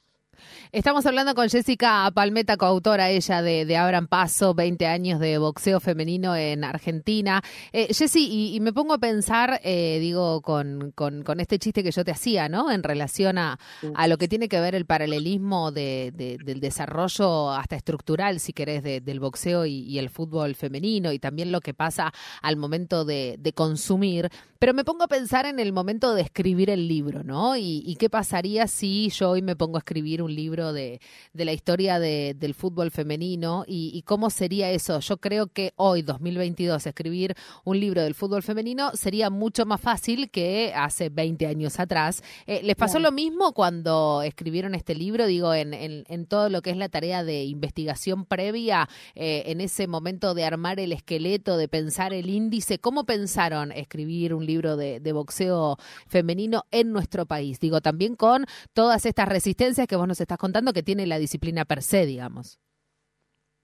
Estamos 0.71 1.05
hablando 1.05 1.35
con 1.35 1.49
Jessica 1.49 2.09
Palmeta, 2.13 2.57
coautora 2.57 3.09
ella 3.09 3.41
de, 3.41 3.65
de 3.65 3.77
Abran 3.77 4.07
Paso, 4.07 4.53
20 4.53 4.87
años 4.87 5.19
de 5.19 5.37
boxeo 5.37 5.79
femenino 5.79 6.35
en 6.35 6.63
Argentina. 6.63 7.41
Eh, 7.71 7.93
Jessy, 7.93 8.27
y, 8.27 8.55
y 8.55 8.59
me 8.59 8.73
pongo 8.73 8.93
a 8.93 8.97
pensar, 8.97 9.59
eh, 9.63 9.99
digo, 9.99 10.41
con, 10.41 10.91
con, 10.95 11.23
con 11.23 11.39
este 11.39 11.59
chiste 11.59 11.83
que 11.83 11.91
yo 11.91 12.03
te 12.03 12.11
hacía, 12.11 12.49
¿no? 12.49 12.71
En 12.71 12.81
relación 12.83 13.37
a, 13.37 13.59
a 13.93 14.07
lo 14.07 14.17
que 14.17 14.27
tiene 14.27 14.47
que 14.49 14.59
ver 14.59 14.73
el 14.73 14.85
paralelismo 14.85 15.71
de, 15.71 16.11
de- 16.15 16.37
del 16.43 16.59
desarrollo 16.59 17.51
hasta 17.51 17.75
estructural, 17.75 18.39
si 18.39 18.53
querés, 18.53 18.81
de- 18.83 18.99
del 19.01 19.19
boxeo 19.19 19.65
y, 19.67 19.81
y 19.81 19.99
el 19.99 20.09
fútbol 20.09 20.55
femenino, 20.55 21.11
y 21.11 21.19
también 21.19 21.51
lo 21.51 21.61
que 21.61 21.73
pasa 21.75 22.11
al 22.41 22.57
momento 22.57 23.05
de, 23.05 23.35
de 23.39 23.53
consumir. 23.53 24.29
Pero 24.57 24.73
me 24.73 24.83
pongo 24.85 25.03
a 25.03 25.07
pensar 25.07 25.45
en 25.45 25.59
el 25.59 25.73
momento 25.73 26.15
de 26.15 26.21
escribir 26.21 26.69
el 26.71 26.87
libro, 26.87 27.23
¿no? 27.23 27.55
Y, 27.57 27.83
y 27.85 27.95
qué 27.97 28.09
pasaría 28.09 28.65
si 28.67 29.09
yo 29.09 29.29
hoy 29.31 29.41
me 29.41 29.55
pongo 29.55 29.75
a 29.75 29.79
escribir 29.79 30.22
un 30.23 30.33
libro 30.33 30.73
de, 30.73 30.99
de 31.33 31.45
la 31.45 31.53
historia 31.53 31.99
de- 31.99 32.33
del 32.37 32.53
fútbol 32.55 32.89
femenino 32.89 33.63
y, 33.67 33.91
y 33.93 34.01
cómo 34.01 34.29
sería 34.29 34.71
eso. 34.71 34.99
Yo 34.99 35.17
creo 35.17 35.47
que 35.47 35.73
hoy, 35.75 36.01
2022, 36.01 36.87
escribir 36.87 37.35
un 37.63 37.79
libro 37.79 38.01
del 38.01 38.15
fútbol 38.15 38.41
femenino 38.43 38.91
sería 38.95 39.29
mucho 39.29 39.65
más 39.65 39.79
fácil 39.81 40.29
que 40.31 40.73
hace 40.75 41.09
20 41.09 41.45
años 41.47 41.79
atrás. 41.79 42.23
Eh, 42.47 42.61
¿Les 42.63 42.75
pasó 42.75 42.93
Claro. 42.93 43.09
lo 43.09 43.11
mismo 43.15 43.53
cuando 43.53 44.21
escribieron 44.23 44.73
este 44.75 44.95
libro? 44.95 45.27
Digo, 45.27 45.53
en, 45.53 45.73
en- 45.73 46.03
en 46.07 46.25
todo 46.25 46.49
lo 46.49 46.61
que 46.61 46.69
es 46.71 46.77
la 46.77 46.89
tarea 46.89 47.23
de 47.23 47.43
investigación 47.43 48.25
previa, 48.25 48.87
eh, 49.15 49.43
en 49.47 49.61
ese 49.61 49.87
momento 49.87 50.33
de 50.33 50.45
armar 50.45 50.79
el 50.79 50.91
esqueleto, 50.93 51.57
de 51.57 51.67
pensar 51.67 52.13
el 52.13 52.29
índice. 52.29 52.79
¿Cómo 52.79 53.03
pensaron 53.05 53.71
escribir 53.71 54.33
un 54.33 54.45
libro 54.45 54.77
de, 54.77 54.99
de 54.99 55.11
boxeo 55.11 55.77
femenino 56.07 56.63
en 56.71 56.91
nuestro 56.91 57.25
país? 57.25 57.59
Digo, 57.59 57.81
también 57.81 58.15
con 58.15 58.45
todas 58.73 59.05
estas 59.05 59.27
resistencias 59.27 59.87
que 59.87 59.95
vos 59.95 60.07
nos 60.07 60.12
estás 60.19 60.37
contando 60.37 60.73
que 60.73 60.83
tiene 60.83 61.05
la 61.07 61.17
disciplina 61.19 61.65
per 61.65 61.81
se, 61.83 62.05
digamos. 62.05 62.59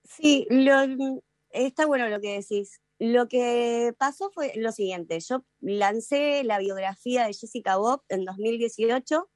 Sí, 0.03 0.47
lo- 0.49 1.21
está 1.51 1.85
bueno 1.85 2.07
lo 2.09 2.19
que 2.19 2.33
decís. 2.39 2.81
Lo 2.99 3.27
que 3.27 3.93
pasó 3.97 4.29
fue 4.31 4.51
lo 4.55 4.71
siguiente. 4.71 5.19
Yo 5.21 5.45
lancé 5.61 6.43
la 6.43 6.59
biografía 6.59 7.25
de 7.25 7.33
Jessica 7.33 7.77
Bob 7.77 8.03
en 8.09 8.25
2018 8.25 9.29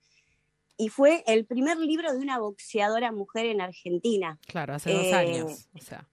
y 0.77 0.89
fue 0.89 1.23
el 1.27 1.45
primer 1.45 1.77
libro 1.77 2.11
de 2.11 2.17
una 2.17 2.39
boxeadora 2.39 3.11
mujer 3.11 3.45
en 3.45 3.61
Argentina. 3.61 4.39
Claro, 4.47 4.73
hace 4.73 4.91
dos 4.91 5.05
Eh, 5.07 5.13
años. 5.15 5.69
O 5.73 5.79
sea, 5.79 6.09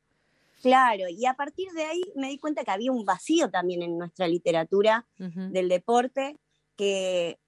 Claro, 0.63 1.05
y 1.09 1.25
a 1.25 1.33
partir 1.35 1.71
de 1.73 1.85
ahí 1.85 2.03
me 2.15 2.29
di 2.29 2.39
cuenta 2.39 2.65
que 2.65 2.71
había 2.71 2.93
un 2.93 3.07
vacío 3.07 3.51
también 3.51 3.81
en 3.83 3.97
nuestra 3.97 4.29
literatura 4.29 5.07
del 5.17 5.71
deporte 5.71 6.37
que 6.77 7.39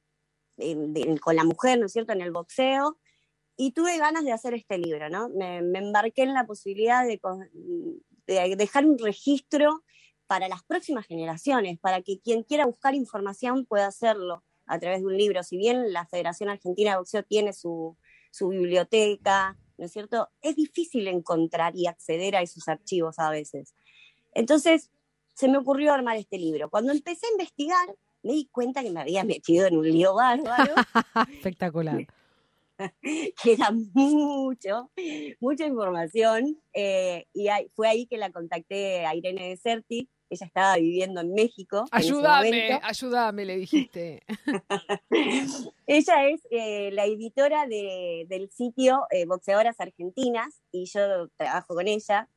eh, 0.56 1.16
con 1.20 1.36
la 1.36 1.44
mujer, 1.44 1.78
¿no 1.78 1.86
es 1.86 1.92
cierto?, 1.92 2.12
en 2.14 2.22
el 2.22 2.30
boxeo. 2.32 2.98
Y 3.64 3.70
tuve 3.70 3.96
ganas 3.96 4.24
de 4.24 4.32
hacer 4.32 4.54
este 4.54 4.76
libro, 4.76 5.08
¿no? 5.08 5.28
Me, 5.28 5.58
embarqué 5.58 6.22
en 6.22 6.34
la 6.34 6.44
posibilidad 6.46 7.06
de, 7.06 7.20
de 8.26 8.56
dejar 8.56 8.84
un 8.84 8.98
registro 8.98 9.84
para 10.26 10.48
las 10.48 10.64
próximas 10.64 11.06
generaciones, 11.06 11.78
para 11.78 12.02
que 12.02 12.18
quien 12.18 12.42
quiera 12.42 12.66
buscar 12.66 12.96
información 12.96 13.64
pueda 13.64 13.86
hacerlo 13.86 14.42
a 14.66 14.80
través 14.80 15.02
de 15.02 15.06
un 15.06 15.16
libro. 15.16 15.44
Si 15.44 15.56
bien 15.56 15.92
la 15.92 16.06
Federación 16.06 16.48
Argentina 16.48 16.90
de 16.90 16.96
Boxeo 16.96 17.22
tiene 17.22 17.52
su, 17.52 17.96
su 18.32 18.48
biblioteca, 18.48 19.56
¿no 19.78 19.84
es 19.84 19.92
cierto? 19.92 20.28
Es 20.40 20.56
difícil 20.56 21.06
encontrar 21.06 21.76
y 21.76 21.86
acceder 21.86 22.34
a 22.34 22.42
esos 22.42 22.66
archivos 22.66 23.20
a 23.20 23.30
veces. 23.30 23.76
Entonces, 24.34 24.90
se 25.34 25.46
me 25.46 25.58
ocurrió 25.58 25.92
armar 25.92 26.16
este 26.16 26.36
libro. 26.36 26.68
Cuando 26.68 26.90
empecé 26.90 27.26
a 27.28 27.30
investigar, 27.30 27.94
me 28.24 28.32
di 28.32 28.46
cuenta 28.46 28.82
que 28.82 28.90
me 28.90 29.02
había 29.02 29.22
metido 29.22 29.68
en 29.68 29.76
un 29.76 29.88
lío 29.88 30.14
bárbaro, 30.14 30.74
Espectacular. 31.32 32.08
que 33.42 33.52
era 33.52 33.70
mucho, 33.94 34.90
mucha 35.40 35.66
información, 35.66 36.58
eh, 36.72 37.26
y 37.34 37.46
fue 37.74 37.88
ahí 37.88 38.06
que 38.06 38.16
la 38.18 38.30
contacté 38.30 39.04
a 39.06 39.14
Irene 39.14 39.48
Deserti, 39.50 40.08
ella 40.30 40.46
estaba 40.46 40.76
viviendo 40.76 41.20
en 41.20 41.34
México. 41.34 41.80
en 41.80 41.88
Ayúdame, 41.98 42.50
momento. 42.50 42.80
ayúdame, 42.86 43.44
le 43.44 43.56
dijiste. 43.58 44.22
Ella 45.86 46.28
es 46.28 46.40
eh, 46.50 46.90
la 46.92 47.04
editora 47.04 47.66
de- 47.66 48.24
del 48.28 48.50
sitio 48.50 49.02
eh, 49.10 49.26
Boxeadoras 49.26 49.78
Argentinas 49.78 50.62
y 50.70 50.86
yo 50.86 51.28
trabajo 51.36 51.74
con 51.74 51.86
ella 51.88 52.28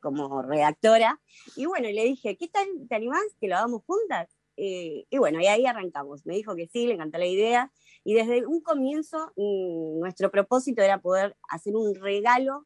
como 0.00 0.42
redactora. 0.42 1.20
Y 1.54 1.66
bueno, 1.66 1.88
le 1.88 2.04
dije, 2.04 2.36
¿qué 2.36 2.48
tal? 2.48 2.66
¿Te 2.88 2.94
animás 2.96 3.22
que 3.40 3.46
lo 3.48 3.56
hagamos 3.56 3.82
juntas? 3.86 4.28
Y 4.56 5.06
bueno, 5.18 5.38
y 5.40 5.46
ahí 5.46 5.66
arrancamos. 5.66 6.24
Me 6.24 6.34
dijo 6.34 6.56
que 6.56 6.66
sí, 6.66 6.86
le 6.86 6.94
encantó 6.94 7.18
la 7.18 7.26
idea. 7.26 7.70
Y 8.06 8.14
desde 8.14 8.46
un 8.46 8.60
comienzo, 8.60 9.32
mm, 9.34 9.98
nuestro 9.98 10.30
propósito 10.30 10.80
era 10.80 11.00
poder 11.00 11.36
hacer 11.48 11.74
un 11.74 11.92
regalo 11.96 12.64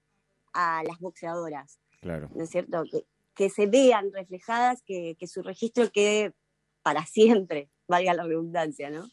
a 0.53 0.83
las 0.87 0.99
boxeadoras. 0.99 1.81
Claro. 2.03 2.29
¿no 2.35 2.45
es 2.45 2.51
cierto? 2.51 2.83
Que, 2.91 3.07
que 3.35 3.49
se 3.49 3.67
vean 3.67 4.13
reflejadas, 4.13 4.83
que, 4.83 5.17
que 5.19 5.27
su 5.27 5.43
registro 5.43 5.91
quede 5.91 6.35
para 6.83 7.07
siempre, 7.07 7.71
valga 7.91 8.15
la 8.15 8.25
redundancia, 8.25 8.89
¿no? 8.89 9.11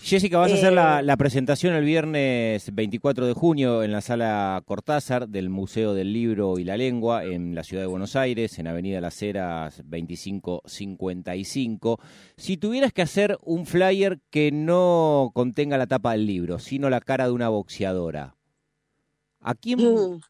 Jessica, 0.00 0.38
vas 0.38 0.50
a 0.50 0.54
hacer 0.54 0.72
la, 0.72 1.00
la, 1.00 1.16
presentación 1.16 1.74
el 1.74 1.84
viernes 1.84 2.74
24 2.74 3.26
de 3.26 3.34
junio 3.34 3.84
en 3.84 3.92
la 3.92 4.00
sala 4.00 4.60
Cortázar 4.64 5.28
del 5.28 5.48
Museo 5.48 5.94
del 5.94 6.12
Libro 6.12 6.58
y 6.58 6.64
la 6.64 6.76
Lengua 6.76 7.24
en 7.24 7.54
la 7.54 7.62
ciudad 7.62 7.84
de 7.84 7.86
Buenos 7.86 8.16
Aires, 8.16 8.58
en 8.58 8.66
Avenida 8.66 9.00
Las 9.00 9.22
Heras 9.22 9.80
2555. 9.84 12.00
Si 12.36 12.56
tuvieras 12.56 12.92
que 12.92 13.02
hacer 13.02 13.38
un 13.44 13.64
flyer 13.64 14.18
que 14.30 14.50
no 14.50 15.30
contenga 15.34 15.78
la 15.78 15.86
tapa 15.86 16.12
del 16.12 16.26
libro, 16.26 16.58
sino 16.58 16.90
la 16.90 17.00
cara 17.00 17.26
de 17.26 17.32
una 17.32 17.48
boxeadora, 17.48 18.34
¿a 19.40 19.54
quién, 19.54 19.78
Mm. 19.78 20.20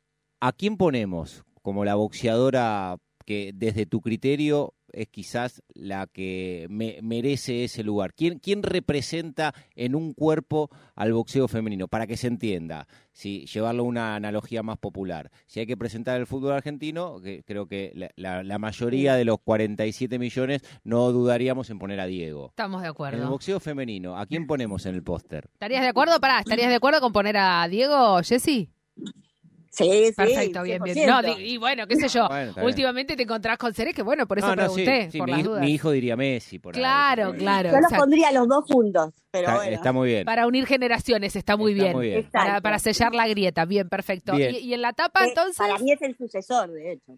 ¿a 0.41 0.53
quién 0.53 0.77
ponemos 0.77 1.45
como 1.63 1.85
la 1.85 1.95
boxeadora 1.95 2.97
que 3.25 3.53
desde 3.55 3.87
tu 3.87 4.01
criterio 4.01 4.75
es 4.93 5.09
quizás 5.09 5.63
la 5.75 6.07
que 6.07 6.67
me, 6.71 6.99
merece 7.03 7.65
ese 7.65 7.83
lugar? 7.83 8.15
¿Quién, 8.15 8.39
¿Quién 8.39 8.63
representa 8.63 9.55
en 9.75 9.95
un 9.95 10.15
cuerpo 10.15 10.71
al 10.95 11.13
boxeo 11.13 11.49
femenino? 11.49 11.89
Para 11.89 12.07
que 12.07 12.17
se 12.17 12.27
entienda, 12.27 12.87
si 13.13 13.47
llevarlo 13.47 13.83
a 13.83 13.87
una 13.87 14.15
analogía 14.17 14.63
más 14.63 14.79
popular. 14.79 15.31
Si 15.47 15.61
hay 15.61 15.67
que 15.67 15.77
presentar 15.77 16.19
el 16.21 16.27
fútbol 16.27 16.53
argentino, 16.53 17.21
que 17.21 17.43
creo 17.45 17.67
que 17.67 17.93
la, 17.95 18.11
la, 18.17 18.43
la, 18.43 18.59
mayoría 18.59 19.15
de 19.15 19.25
los 19.25 19.39
47 19.45 20.19
millones 20.19 20.63
no 20.85 21.11
dudaríamos 21.13 21.71
en 21.71 21.79
poner 21.79 22.01
a 22.01 22.07
Diego. 22.07 22.49
Estamos 22.51 22.83
de 22.83 22.89
acuerdo. 22.89 23.19
En 23.19 23.25
el 23.25 23.29
boxeo 23.29 23.61
femenino, 23.61 24.17
¿a 24.19 24.27
quién 24.27 24.47
ponemos 24.47 24.87
en 24.87 24.95
el 24.95 25.03
póster? 25.03 25.49
¿Estarías 25.53 25.83
de 25.83 25.89
acuerdo? 25.89 26.21
Pará, 26.21 26.41
¿estarías 26.41 26.69
de 26.69 26.77
acuerdo 26.77 27.01
con 27.01 27.13
poner 27.13 27.37
a 27.37 27.67
Diego, 27.69 28.21
Jessy? 28.23 28.71
Sí, 29.73 30.09
sí. 30.09 30.13
Perfecto, 30.13 30.63
bien, 30.63 30.83
bien. 30.83 31.09
No, 31.09 31.23
y 31.39 31.57
bueno, 31.57 31.87
qué 31.87 31.97
sé 31.97 32.07
yo. 32.09 32.29
Bueno, 32.29 32.53
últimamente 32.63 33.17
te 33.17 33.23
encontrás 33.23 33.57
con 33.57 33.73
seres 33.73 33.95
que, 33.95 34.03
bueno, 34.03 34.27
por 34.27 34.39
eso 34.39 34.49
no, 34.49 34.57
no, 34.57 34.63
pregunté, 34.65 35.07
sí, 35.07 35.13
sí, 35.13 35.19
por 35.19 35.29
mi, 35.29 35.33
las 35.33 35.45
dudas. 35.45 35.61
Mi 35.63 35.71
hijo 35.71 35.91
diría 35.93 36.15
Messi. 36.15 36.59
Por 36.59 36.75
claro, 36.75 37.33
ahí, 37.33 37.39
claro. 37.39 37.71
Yo 37.71 37.81
los 37.81 37.93
pondría 37.93 38.33
los 38.33 38.47
dos 38.49 38.67
juntos. 38.67 39.15
Pero 39.31 39.47
está, 39.47 39.57
bueno. 39.57 39.73
está, 39.73 39.93
muy 39.93 40.09
bien. 40.11 40.25
Para 40.27 40.47
unir 40.47 40.67
generaciones, 40.67 41.37
está 41.37 41.57
muy 41.57 41.73
está 41.73 41.85
bien. 41.85 41.97
Muy 41.97 42.07
bien. 42.09 42.29
Para, 42.31 42.61
para, 42.61 42.79
sellar 42.79 43.15
la 43.15 43.27
grieta, 43.27 43.65
bien, 43.65 43.89
perfecto. 43.89 44.37
Bien. 44.37 44.55
Y, 44.55 44.59
y, 44.59 44.75
en 44.75 44.83
la 44.83 44.93
tapa, 44.93 45.25
Eh, 45.25 45.29
entonces. 45.29 45.57
Para 45.57 45.79
mí 45.79 45.91
es 45.91 46.03
el 46.03 46.19
sucesor, 46.19 46.71
de 46.71 46.93
hecho. 46.93 47.17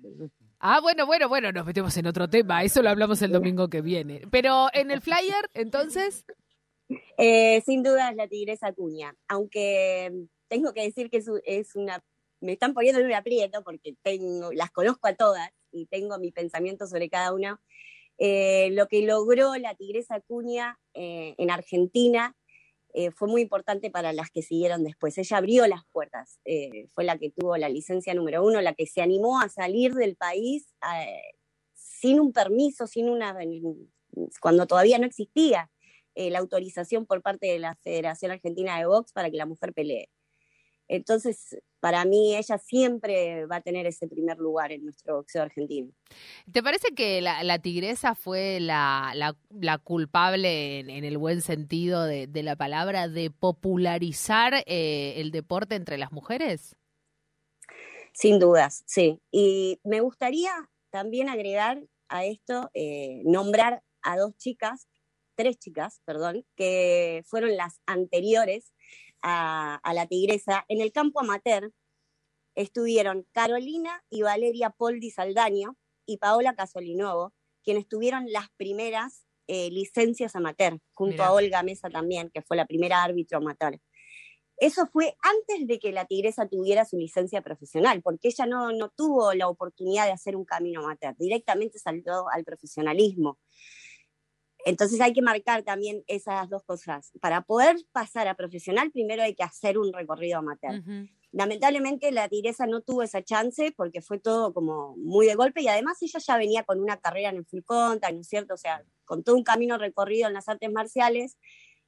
Ah, 0.61 0.79
bueno, 0.81 1.07
bueno, 1.07 1.29
bueno, 1.29 1.51
nos 1.51 1.67
metemos 1.67 1.97
en 1.97 2.07
otro 2.07 2.29
tema. 2.29 2.63
Eso 2.63 2.83
lo 2.83 2.91
hablamos 2.91 3.21
el 3.23 3.33
domingo 3.33 3.69
que 3.69 3.81
viene. 3.81 4.23
Pero 4.31 4.69
en 4.75 4.93
el 4.93 5.01
flyer, 5.01 5.51
entonces. 5.55 6.25
Eh, 7.19 7.63
sin 7.67 7.83
duda 7.83 8.11
es 8.11 8.17
la 8.17 8.29
tigresa 8.29 8.73
cuña. 8.73 9.13
Aunque 9.27 10.13
tengo 10.47 10.73
que 10.73 10.83
decir 10.83 11.11
que 11.11 11.17
es, 11.17 11.29
es 11.45 11.75
una 11.75 12.01
me 12.45 12.53
están 12.53 12.75
poniendo 12.75 13.01
en 13.01 13.07
un 13.07 13.15
aprieto 13.15 13.63
porque 13.65 13.97
las 14.53 14.71
conozco 14.71 15.09
a 15.09 15.15
todas 15.15 15.51
y 15.73 15.87
tengo 15.87 16.19
mi 16.19 16.31
pensamiento 16.31 16.87
sobre 16.87 17.09
cada 17.09 17.33
una. 17.33 17.61
Eh, 18.19 18.71
lo 18.73 18.87
que 18.87 19.03
logró 19.03 19.57
la 19.57 19.75
Tigresa 19.75 20.21
Cuña 20.21 20.79
eh, 20.93 21.35
en 21.39 21.51
Argentina 21.51 22.37
eh, 22.93 23.11
fue 23.11 23.27
muy 23.27 23.43
importante 23.43 23.91
para 23.91 24.13
las 24.13 24.31
que 24.31 24.43
siguieron 24.43 24.85
después. 24.85 25.19
Ella 25.19 25.39
abrió 25.39 25.67
las 25.67 25.85
puertas, 25.91 26.39
fue 26.95 27.03
la 27.03 27.19
que 27.19 27.31
tuvo 27.31 27.57
la 27.57 27.69
licencia 27.69 28.15
número 28.15 28.45
uno, 28.45 28.61
la 28.61 28.75
que 28.75 28.87
se 28.87 29.03
animó 29.03 29.41
a 29.41 29.49
salir 29.49 29.95
del 29.95 30.15
país 30.15 30.73
sin 31.73 32.21
un 32.21 32.33
permiso, 32.33 32.87
sin 32.87 33.09
una 33.09 33.37
cuando 34.41 34.67
todavía 34.67 34.99
no 34.99 35.07
existía 35.07 35.73
la 36.15 36.39
autorización 36.39 37.05
por 37.05 37.21
parte 37.21 37.49
de 37.49 37.59
la 37.59 37.75
Federación 37.75 38.31
Argentina 38.31 38.79
de 38.79 38.87
Box 38.87 39.13
para 39.13 39.29
que 39.29 39.39
la 39.39 39.47
mujer 39.47 39.73
pelee. 39.73 40.09
Entonces, 40.89 41.59
para 41.81 42.05
mí, 42.05 42.37
ella 42.37 42.59
siempre 42.59 43.47
va 43.47 43.57
a 43.57 43.61
tener 43.61 43.87
ese 43.87 44.09
primer 44.09 44.39
lugar 44.39 44.73
en 44.73 44.85
nuestro 44.85 45.17
boxeo 45.17 45.43
argentino. 45.43 45.93
¿Te 46.51 46.63
parece 46.63 46.89
que 46.95 47.21
la, 47.21 47.43
la 47.43 47.59
tigresa 47.59 48.15
fue 48.15 48.61
la, 48.61 49.13
la, 49.15 49.37
la 49.51 49.79
culpable, 49.79 50.81
en, 50.81 50.91
en, 50.91 51.05
el 51.05 51.19
buen 51.19 51.41
sentido 51.41 52.05
de, 52.05 52.27
de, 52.27 52.43
la 52.43 52.57
palabra, 52.57 53.09
de 53.09 53.31
popularizar 53.31 54.63
eh, 54.67 55.15
el 55.17 55.31
deporte 55.31 55.75
entre 55.75 55.99
las 55.99 56.13
mujeres? 56.13 56.77
Sin 58.13 58.39
dudas, 58.39 58.85
sí. 58.87 59.21
Y 59.31 59.81
me 59.85 60.01
gustaría 60.01 60.53
también 60.91 61.29
agregar 61.29 61.83
a 62.09 62.25
esto, 62.25 62.71
eh, 62.75 63.23
nombrar 63.25 63.83
a 64.03 64.17
dos 64.17 64.37
chicas, 64.37 64.87
tres 65.35 65.59
chicas, 65.59 66.01
perdón, 66.05 66.47
que 66.55 67.23
fueron 67.27 67.57
las 67.57 67.81
anteriores 67.87 68.73
a, 69.25 69.77
a, 69.77 69.95
la 69.95 70.07
tigresa. 70.07 70.65
En 70.69 70.81
el 70.81 70.93
campo 70.93 71.21
amateur 71.21 71.73
estuvieron 72.55 73.27
Carolina 73.33 74.05
y 74.11 74.23
Valeria 74.23 74.71
Poldi 74.71 75.11
Saldaño 75.11 75.77
y 76.07 76.19
Paola 76.19 76.55
Casolinovo, 76.55 77.33
quienes 77.65 77.89
tuvieron 77.89 78.27
las 78.31 78.51
primeras 78.57 79.25
eh, 79.47 79.71
licencias 79.71 80.37
amateur, 80.37 80.79
junto 80.93 81.15
Mirá. 81.15 81.27
a 81.27 81.33
Olga 81.33 81.63
Mesa 81.63 81.91
también, 81.91 82.31
que 82.31 82.43
fue 82.43 82.57
la 82.57 82.67
primera 82.67 83.03
árbitro 83.03 83.39
amateur. 83.39 83.81
Eso 84.57 84.87
fue 84.87 85.17
antes 85.21 85.67
de 85.67 85.79
que 85.79 85.91
la 85.91 86.05
tigresa 86.05 86.47
tuviera 86.47 86.85
su 86.85 86.97
licencia 86.97 87.43
profesional, 87.43 88.03
porque 88.03 88.29
ella 88.29 88.47
no, 88.47 88.71
no 88.73 88.91
tuvo 88.91 89.35
la 89.35 89.49
oportunidad 89.49 90.07
de 90.07 90.13
hacer 90.13 90.37
un 90.37 90.45
camino 90.45 90.81
amateur, 90.81 91.17
directamente 91.19 91.79
saltó 91.79 92.29
al 92.31 92.45
profesionalismo. 92.45 93.39
Entonces 94.65 95.01
hay 95.01 95.13
que 95.13 95.23
marcar 95.23 95.63
también 95.63 96.03
esas 96.07 96.49
dos 96.49 96.63
cosas. 96.65 97.13
Para 97.21 97.43
poder 97.43 97.77
pasar 97.93 98.29
a 98.29 98.35
profesional, 98.35 98.91
primero 98.91 99.23
hay 99.23 99.35
que 99.35 99.43
hacer 99.43 99.79
un 99.79 99.93
recorrido 99.93 100.39
amateur. 100.39 100.81
Uh 100.81 100.83
-huh. 100.83 101.11
Lamentablemente 101.33 102.13
la 102.13 102.29
tigresa 102.29 102.67
no 102.67 102.81
tuvo 102.81 103.03
esa 103.03 103.23
chance 103.23 103.73
porque 103.77 104.01
fue 104.01 104.21
todo 104.21 104.55
como 104.55 104.97
muy 104.97 105.27
de 105.27 105.35
golpe 105.35 105.63
y 105.63 105.69
además 105.69 106.01
ella 106.01 106.21
ya 106.25 106.39
venía 106.39 106.63
con 106.63 106.81
una 106.81 106.97
carrera 106.99 107.31
en 107.31 107.37
el 107.39 107.45
full 107.45 107.63
contact, 107.65 108.15
¿no 108.15 108.21
es 108.21 108.29
cierto? 108.29 108.55
O 108.55 108.57
sea, 108.57 108.85
con 109.05 109.25
todo 109.25 109.35
un 109.37 109.43
camino 109.43 109.77
recorrido 109.77 110.29
en 110.29 110.35
las 110.35 110.49
artes 110.49 110.71
marciales 110.71 111.37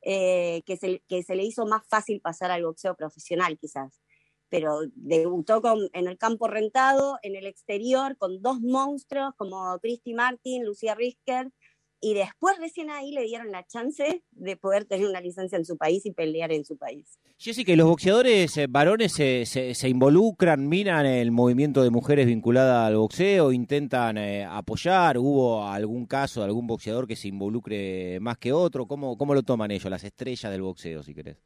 eh, 0.02 0.62
que, 0.66 0.76
se, 0.76 1.02
que 1.08 1.22
se 1.22 1.36
le 1.36 1.44
hizo 1.44 1.64
más 1.64 1.82
fácil 1.88 2.20
pasar 2.20 2.50
al 2.50 2.64
boxeo 2.64 2.94
profesional 2.96 3.56
quizás. 3.58 4.00
Pero 4.48 4.80
debutó 4.94 5.62
con, 5.62 5.88
en 5.92 6.06
el 6.08 6.18
campo 6.18 6.48
rentado, 6.48 7.18
en 7.22 7.36
el 7.36 7.46
exterior, 7.46 8.16
con 8.16 8.42
dos 8.42 8.60
monstruos 8.60 9.32
como 9.36 9.78
Christy 9.80 10.12
Martin, 10.14 10.64
Lucía 10.64 10.94
Risker, 10.94 11.52
y 12.00 12.14
después 12.14 12.58
recién 12.58 12.90
ahí 12.90 13.12
le 13.12 13.22
dieron 13.22 13.50
la 13.50 13.66
chance 13.66 14.22
de 14.30 14.56
poder 14.56 14.84
tener 14.84 15.08
una 15.08 15.20
licencia 15.20 15.56
en 15.56 15.64
su 15.64 15.76
país 15.76 16.04
y 16.06 16.12
pelear 16.12 16.52
en 16.52 16.64
su 16.64 16.76
país. 16.76 17.18
Jessica, 17.38 17.72
¿y 17.72 17.76
los 17.76 17.88
boxeadores 17.88 18.56
eh, 18.56 18.66
varones 18.68 19.12
se, 19.12 19.44
se, 19.46 19.88
involucran, 19.88 20.68
miran 20.68 21.06
el 21.06 21.30
movimiento 21.32 21.82
de 21.82 21.90
mujeres 21.90 22.26
vinculada 22.26 22.86
al 22.86 22.96
boxeo, 22.96 23.52
intentan 23.52 24.18
eh, 24.18 24.44
apoyar? 24.44 25.18
¿Hubo 25.18 25.66
algún 25.66 26.06
caso 26.06 26.40
de 26.40 26.46
algún 26.46 26.66
boxeador 26.66 27.06
que 27.06 27.16
se 27.16 27.28
involucre 27.28 28.18
más 28.20 28.38
que 28.38 28.52
otro? 28.52 28.86
¿Cómo, 28.86 29.16
cómo 29.16 29.34
lo 29.34 29.42
toman 29.42 29.70
ellos, 29.70 29.90
las 29.90 30.04
estrellas 30.04 30.50
del 30.50 30.62
boxeo, 30.62 31.02
si 31.02 31.14
querés? 31.14 31.38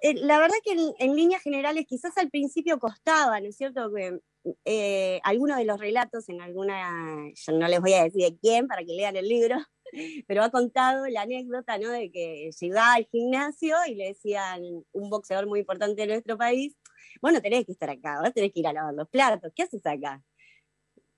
Eh, 0.00 0.14
la 0.14 0.38
verdad 0.38 0.56
que 0.62 0.72
en, 0.98 1.16
líneas 1.16 1.42
generales 1.42 1.86
quizás 1.86 2.16
al 2.18 2.30
principio 2.30 2.78
costaba, 2.78 3.40
¿no 3.40 3.48
es 3.48 3.56
cierto? 3.56 3.92
Que 3.92 4.18
eh, 4.64 5.20
algunos 5.24 5.56
de 5.56 5.64
los 5.64 5.78
relatos 5.78 6.28
en 6.28 6.40
alguna, 6.40 7.30
yo 7.34 7.52
no 7.52 7.68
les 7.68 7.80
voy 7.80 7.94
a 7.94 8.04
decir 8.04 8.22
de 8.22 8.38
quién 8.38 8.66
para 8.68 8.84
que 8.84 8.92
lean 8.92 9.16
el 9.16 9.28
libro, 9.28 9.56
pero 10.28 10.42
ha 10.42 10.50
contado 10.50 11.06
la 11.08 11.22
anécdota, 11.22 11.78
¿no? 11.78 11.90
De 11.90 12.10
que 12.10 12.50
llegaba 12.60 12.94
al 12.94 13.06
gimnasio 13.06 13.76
y 13.88 13.94
le 13.94 14.08
decían 14.08 14.62
un 14.92 15.10
boxeador 15.10 15.46
muy 15.46 15.60
importante 15.60 16.02
de 16.02 16.08
nuestro 16.08 16.36
país, 16.36 16.76
bueno, 17.20 17.40
tenés 17.40 17.64
que 17.64 17.72
estar 17.72 17.90
acá, 17.90 18.20
tenés 18.34 18.52
que 18.52 18.60
ir 18.60 18.66
a 18.66 18.72
lavar 18.72 18.94
los 18.94 19.08
platos, 19.08 19.52
¿qué 19.54 19.62
haces 19.64 19.84
acá? 19.86 20.22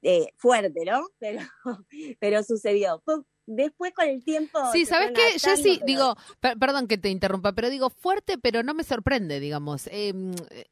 Eh, 0.03 0.29
fuerte, 0.37 0.85
¿no? 0.85 1.09
Pero, 1.19 1.41
pero 2.21 2.43
sucedió 2.43 3.03
después 3.47 3.93
con 3.95 4.07
el 4.07 4.23
tiempo. 4.23 4.59
Sí, 4.73 4.85
¿sabes 4.85 5.13
qué? 5.15 5.39
Yo 5.39 5.57
sí, 5.57 5.77
pero... 5.81 5.87
digo, 5.87 6.17
per 6.41 6.59
perdón 6.59 6.87
que 6.87 6.99
te 6.99 7.11
interrumpa, 7.11 7.53
pero 7.53 7.71
digo 7.71 7.91
fuerte, 7.91 8.39
pero 8.39 8.63
no 8.63 8.75
me 8.75 8.85
sorprende, 8.85 9.41
digamos. 9.41 9.87
Eh, 9.89 10.13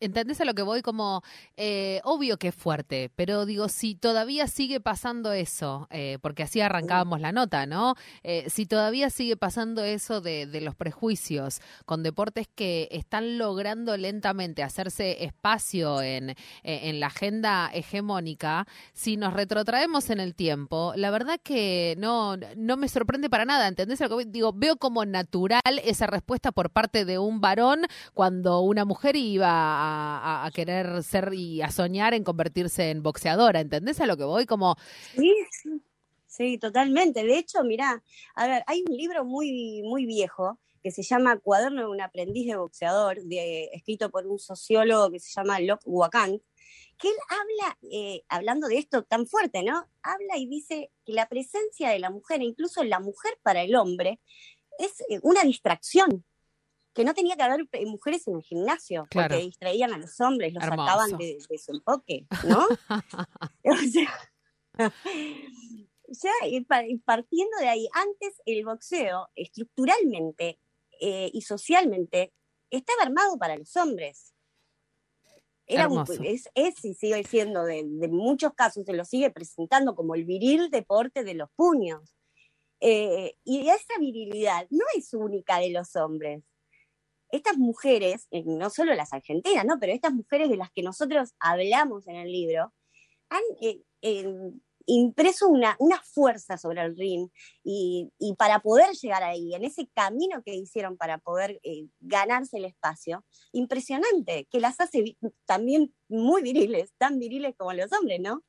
¿Entendés 0.01 0.41
a 0.41 0.45
lo 0.45 0.55
que 0.55 0.63
voy? 0.63 0.83
Como, 0.83 1.23
eh, 1.57 2.01
obvio 2.05 2.39
que 2.39 2.49
es 2.49 2.55
fuerte, 2.55 3.11
pero 3.17 3.47
digo, 3.47 3.69
si 3.69 3.95
todavía 3.95 4.47
sigue 4.47 4.81
pasando 4.81 5.33
eso, 5.33 5.87
eh, 5.91 6.19
porque 6.21 6.43
así 6.43 6.61
arrancábamos 6.61 7.21
la 7.21 7.33
nota, 7.33 7.67
¿no? 7.67 7.95
Eh, 8.23 8.49
si 8.49 8.67
todavía 8.67 9.11
sigue 9.11 9.37
pasando 9.37 9.85
eso 9.85 10.21
de, 10.21 10.47
de, 10.47 10.61
los 10.61 10.75
prejuicios 10.75 11.61
con 11.85 12.03
deportes 12.03 12.49
que 12.55 12.89
están 12.91 13.39
logrando 13.39 13.97
lentamente 13.97 14.63
hacerse 14.63 15.25
espacio 15.25 16.03
en, 16.03 16.31
eh, 16.31 16.37
en 16.63 17.01
la 17.01 17.07
agenda 17.07 17.71
hegemónica, 17.73 18.67
si 18.93 19.17
nos 19.17 19.35
retrotraemos 19.35 20.11
en 20.11 20.21
el 20.21 20.35
tiempo, 20.35 20.93
la 20.97 21.11
verdad 21.11 21.39
que 21.43 21.95
no 21.99 22.37
no 22.65 22.77
me 22.77 22.89
sorprende 22.89 23.31
para 23.31 23.45
nada, 23.45 23.69
¿entendés? 23.69 24.01
Digo, 24.27 24.53
veo 24.53 24.77
como 24.77 25.05
natural 25.05 25.63
esa 25.85 26.07
respuesta 26.07 26.53
por 26.53 26.71
parte 26.71 27.05
de 27.05 27.19
un 27.19 27.41
varón 27.41 27.83
cuando 28.13 28.61
una 28.61 28.85
mujer 28.85 29.17
iba 29.17 30.45
a, 30.45 30.51
querer 30.53 31.03
ser 31.03 31.33
y 31.35 31.63
a 31.63 31.71
soñar 31.71 32.15
en 32.15 32.25
convertirse 32.25 32.91
en 32.91 33.03
boxeadora, 33.03 33.61
¿entendés 33.61 34.01
a 34.01 34.07
lo 34.07 34.17
que 34.17 34.25
voy? 34.25 34.47
Como... 34.47 34.77
Sí, 35.15 35.33
sí, 36.27 36.59
totalmente. 36.59 37.25
De 37.25 37.39
hecho, 37.39 37.63
mirá, 37.65 38.03
a 38.35 38.47
ver, 38.47 38.65
hay 38.67 38.85
un 38.89 38.97
libro 38.97 39.25
muy, 39.25 39.83
muy 39.85 40.07
viejo 40.07 40.59
que 40.83 40.91
se 40.91 41.03
llama 41.03 41.39
Cuaderno 41.39 41.81
de 41.81 41.89
un 41.89 42.01
aprendiz 42.03 42.47
de 42.47 42.57
boxeador, 42.57 43.23
de, 43.23 43.71
escrito 43.73 44.11
por 44.11 44.27
un 44.27 44.39
sociólogo 44.39 45.11
que 45.11 45.19
se 45.19 45.33
llama 45.33 45.59
Locke 45.59 45.87
Wakant, 45.87 46.43
que 46.99 47.09
él 47.09 47.17
habla, 47.29 47.79
eh, 47.91 48.23
hablando 48.29 48.69
de 48.69 48.79
esto 48.79 49.03
tan 49.03 49.27
fuerte, 49.27 49.63
¿no? 49.63 49.87
Habla 50.03 50.37
y 50.37 50.47
dice 50.47 50.91
que 51.05 51.13
la 51.13 51.29
presencia 51.29 51.91
de 51.91 51.99
la 51.99 52.11
mujer, 52.11 52.43
incluso 52.43 52.85
la 52.85 53.01
mujer 53.01 53.39
para 53.43 53.63
el 53.63 53.75
hombre, 53.75 54.21
es 54.79 55.01
eh, 55.09 55.21
una 55.23 55.43
distracción. 55.43 56.25
que 56.95 57.05
no 57.05 57.13
tenía 57.13 57.35
que 57.35 57.43
haber 57.43 57.67
eh, 57.73 57.87
mujeres 57.87 58.29
en 58.29 58.37
el 58.37 58.43
gimnasio, 58.43 59.09
porque 59.11 59.39
distraían 59.39 59.93
a 59.93 59.99
los 59.99 60.21
hombres, 60.21 60.55
los 60.55 60.63
sacaban 60.63 61.19
de, 61.19 61.39
su 61.59 61.73
enfoque, 61.73 62.25
¿no? 62.47 62.69
o 63.65 63.77
sea, 66.15 66.33
ya 66.49 66.57
partiendo 67.05 67.59
de 67.59 67.69
ahí, 67.69 67.89
antes 67.93 68.41
el 68.47 68.65
boxeo 68.65 69.29
estructuralmente 69.35 70.61
eh, 71.01 71.31
y 71.33 71.43
socialmente 71.43 72.33
estaba 72.71 73.03
armado 73.03 73.37
para 73.39 73.57
los 73.57 73.77
hombres. 73.77 74.34
Era 75.67 75.89
es, 76.25 76.51
es, 76.55 76.85
y 76.85 76.95
sigue 76.95 77.25
siendo, 77.25 77.65
de, 77.65 77.85
muchos 78.09 78.53
casos 78.53 78.85
se 78.85 78.93
lo 78.93 79.05
sigue 79.05 79.31
presentando 79.31 79.95
como 79.95 80.15
el 80.15 80.25
viril 80.25 80.71
deporte 80.71 81.25
de 81.25 81.35
los 81.35 81.49
puños. 81.57 82.15
Eh, 82.81 83.37
y 83.45 83.69
esa 83.69 83.99
virilidad 83.99 84.67
no 84.71 84.85
es 84.97 85.15
única 85.15 85.59
de 85.59 85.71
los 85.71 85.97
hombres. 85.97 86.45
Estas 87.31 87.57
mujeres, 87.57 88.27
eh, 88.31 88.43
no 88.45 88.69
solo 88.69 88.95
las 88.95 89.13
argentinas, 89.13 89.65
¿no? 89.65 89.79
pero 89.81 89.93
estas 89.93 90.13
mujeres 90.13 90.51
de 90.51 90.59
las 90.59 90.71
que 90.71 90.83
nosotros 90.83 91.35
hablamos 91.41 92.07
en 92.09 92.17
el 92.17 92.31
libro, 92.31 92.73
han 93.31 93.43
impreso 94.87 95.49
una, 95.49 95.77
fuerza 96.05 96.59
sobre 96.59 96.83
el 96.83 96.97
ring 96.97 97.29
y, 97.63 98.11
para 98.39 98.61
poder 98.61 98.91
llegar 98.95 99.23
ahí, 99.23 99.55
en 99.55 99.65
ese 99.65 99.89
camino 99.95 100.43
que 100.43 100.55
hicieron 100.55 100.97
para 100.97 101.19
poder 101.19 101.61
eh, 101.63 101.87
ganarse 102.01 102.59
el 102.59 102.65
espacio, 102.65 103.25
impresionante, 103.53 104.47
que 104.51 104.61
las 104.61 104.81
hace 104.81 105.17
también 105.47 105.95
muy 106.09 106.43
viriles, 106.43 106.93
tan 106.99 107.19
viriles 107.19 107.55
como 107.57 107.73
los 107.73 107.93
hombres, 107.93 108.21
¿no? 108.21 108.43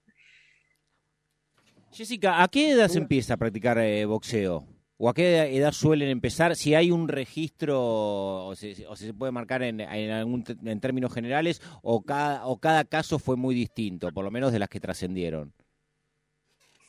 Jessica, 1.92 2.44
¿a 2.44 2.48
qué 2.50 2.72
edad 2.72 2.90
se 2.90 2.98
empieza 2.98 3.36
a 3.36 3.38
practicar 3.38 3.78
eh, 3.78 4.06
boxeo? 4.06 4.68
¿O 4.98 5.10
a 5.10 5.14
qué 5.14 5.58
edad 5.58 5.72
suelen 5.74 6.10
empezar? 6.10 6.56
Si 6.56 6.74
hay 6.74 6.90
un 6.92 7.08
registro, 7.10 8.48
o 8.48 8.56
si, 8.56 8.76
se 8.76 9.14
puede 9.14 9.32
marcar 9.32 9.62
en, 9.62 9.82
en, 9.82 10.44
en 10.66 10.80
términos 10.80 11.14
generales, 11.14 11.62
o 11.82 12.02
cada, 12.02 12.46
o 12.48 12.58
cada 12.60 12.86
caso 12.86 13.20
fue 13.20 13.36
muy 13.36 13.56
distinto, 13.56 14.10
por 14.12 14.24
lo 14.24 14.32
menos 14.32 14.54
de 14.54 14.60
las 14.60 14.70
que 14.70 14.80
trascendieron. 14.80 15.54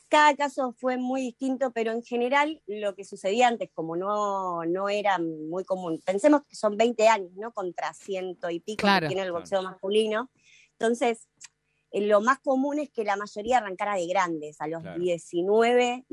Cada 0.09 0.35
caso 0.35 0.73
fue 0.77 0.97
muy 0.97 1.21
distinto, 1.21 1.71
pero 1.71 1.91
en 1.91 2.01
general 2.01 2.61
lo 2.65 2.95
que 2.95 3.03
sucedía 3.03 3.47
antes, 3.47 3.69
como 3.73 3.97
no, 3.97 4.63
no 4.65 4.87
era 4.87 5.19
muy 5.19 5.65
común, 5.65 6.01
pensemos 6.05 6.43
que 6.47 6.55
son 6.55 6.77
20 6.77 7.07
años, 7.07 7.31
¿no? 7.35 7.51
Contra 7.51 7.93
ciento 7.93 8.49
y 8.49 8.59
pico 8.61 8.87
que 8.87 9.07
tiene 9.07 9.23
el 9.23 9.33
boxeo 9.33 9.61
masculino. 9.63 10.31
Entonces, 10.79 11.27
eh, 11.91 12.01
lo 12.01 12.21
más 12.21 12.39
común 12.39 12.79
es 12.79 12.89
que 12.89 13.03
la 13.03 13.17
mayoría 13.17 13.57
arrancara 13.57 13.95
de 13.95 14.07
grandes, 14.07 14.61
a 14.61 14.67
los 14.67 14.83
19, 14.97 16.05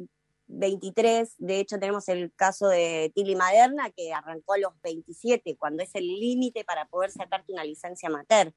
23. 0.46 1.34
De 1.38 1.60
hecho, 1.60 1.78
tenemos 1.78 2.08
el 2.08 2.32
caso 2.34 2.68
de 2.68 3.12
Tilly 3.14 3.36
Maderna, 3.36 3.90
que 3.90 4.12
arrancó 4.12 4.54
a 4.54 4.58
los 4.58 4.72
27, 4.82 5.56
cuando 5.56 5.82
es 5.82 5.94
el 5.94 6.06
límite 6.06 6.64
para 6.64 6.86
poder 6.86 7.10
sacarte 7.10 7.52
una 7.52 7.64
licencia 7.64 8.08
amateur. 8.08 8.52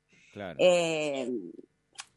Eh, 0.58 1.32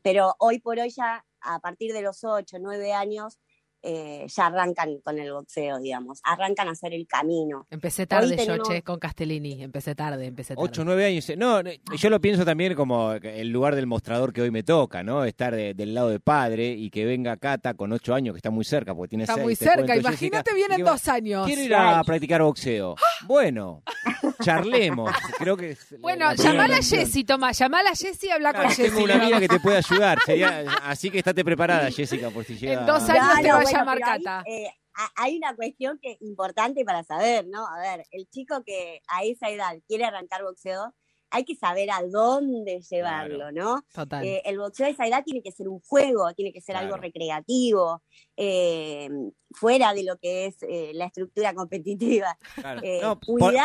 pero 0.02 0.34
hoy 0.38 0.60
por 0.60 0.78
hoy 0.78 0.90
ya 0.90 1.24
a 1.40 1.58
partir 1.60 1.92
de 1.92 2.02
los 2.02 2.24
8, 2.24 2.58
9 2.60 2.92
años, 2.92 3.38
eh, 3.82 4.26
ya 4.28 4.46
arrancan 4.46 5.00
con 5.02 5.18
el 5.18 5.32
boxeo, 5.32 5.78
digamos, 5.78 6.20
arrancan 6.24 6.68
a 6.68 6.72
hacer 6.72 6.92
el 6.92 7.06
camino. 7.06 7.66
Empecé 7.70 8.06
tarde 8.06 8.36
yo, 8.44 8.58
che, 8.62 8.82
con 8.82 8.98
Castellini, 8.98 9.62
empecé 9.62 9.94
tarde, 9.94 10.26
empecé 10.26 10.54
tarde. 10.54 10.68
8, 10.68 10.84
9 10.84 11.06
años. 11.06 11.32
No, 11.38 11.62
yo 11.62 12.10
lo 12.10 12.20
pienso 12.20 12.44
también 12.44 12.74
como 12.74 13.12
el 13.12 13.48
lugar 13.48 13.74
del 13.74 13.86
mostrador 13.86 14.34
que 14.34 14.42
hoy 14.42 14.50
me 14.50 14.62
toca, 14.62 15.02
¿no? 15.02 15.24
Estar 15.24 15.54
del 15.56 15.94
lado 15.94 16.10
de 16.10 16.20
padre 16.20 16.68
y 16.72 16.90
que 16.90 17.06
venga 17.06 17.38
Cata 17.38 17.72
con 17.72 17.90
8 17.92 18.14
años, 18.14 18.34
que 18.34 18.38
está 18.38 18.50
muy 18.50 18.64
cerca, 18.64 18.94
porque 18.94 19.08
tiene 19.08 19.24
Está 19.24 19.38
muy 19.38 19.56
cerca, 19.56 19.96
imagínate 19.96 20.52
vienen 20.52 20.84
dos 20.84 21.08
años. 21.08 21.46
Quiero 21.46 21.62
ir 21.62 21.74
a 21.74 22.02
practicar 22.04 22.42
boxeo. 22.42 22.96
Bueno, 23.26 23.82
charlemos. 24.40 25.11
Creo 25.38 25.57
que 25.57 25.76
bueno, 25.98 26.33
llamala 26.35 26.76
a 26.76 26.83
Jessy, 26.83 27.24
toma, 27.24 27.53
llamala 27.53 27.90
a 27.90 27.94
Jessy 27.94 28.26
y 28.26 28.31
habla 28.31 28.53
con 28.53 28.68
Jessy. 28.68 28.83
Tengo 28.83 29.05
una 29.05 29.14
amiga 29.14 29.40
que 29.40 29.48
te 29.48 29.61
puede 29.61 29.79
ayudar. 29.79 30.18
así 30.83 31.11
que 31.11 31.18
estate 31.18 31.44
preparada, 31.44 31.90
Jessica, 31.90 32.31
por 32.31 32.44
si 32.44 32.57
llega. 32.57 32.81
En 32.81 32.87
dos 32.87 33.09
años 33.09 33.40
te 33.40 33.53
va 33.53 33.61
a 33.61 33.64
llamar 33.64 34.00
Cata. 34.00 34.42
Eh, 34.46 34.68
hay 35.16 35.37
una 35.37 35.55
cuestión 35.55 35.98
que 36.00 36.16
importante 36.20 36.85
para 36.85 37.05
saber, 37.05 37.46
¿no? 37.46 37.66
A 37.66 37.79
ver, 37.79 38.07
el 38.11 38.29
chico 38.29 38.62
que 38.64 39.00
a 39.09 39.24
esa 39.24 39.48
edad 39.48 39.76
quiere 39.87 40.05
arrancar 40.05 40.42
boxeo, 40.42 40.94
hay 41.30 41.44
que 41.44 41.54
saber 41.54 41.90
a 41.90 42.02
dónde 42.02 42.80
llevarlo, 42.80 43.52
¿no? 43.52 43.84
Total. 43.94 44.24
Eh, 44.24 44.42
el 44.44 44.58
boxeo 44.58 44.86
a 44.86 44.90
esa 44.90 45.06
edad 45.06 45.22
tiene 45.24 45.42
que 45.42 45.52
ser 45.52 45.68
un 45.68 45.80
juego, 45.80 46.32
tiene 46.34 46.52
que 46.52 46.60
ser 46.60 46.76
algo 46.76 46.96
recreativo, 46.96 48.02
eh, 48.36 49.08
fuera 49.52 49.94
de 49.94 50.02
lo 50.04 50.16
que 50.18 50.46
es 50.46 50.56
eh, 50.62 50.92
la 50.94 51.06
estructura 51.06 51.54
competitiva. 51.54 52.36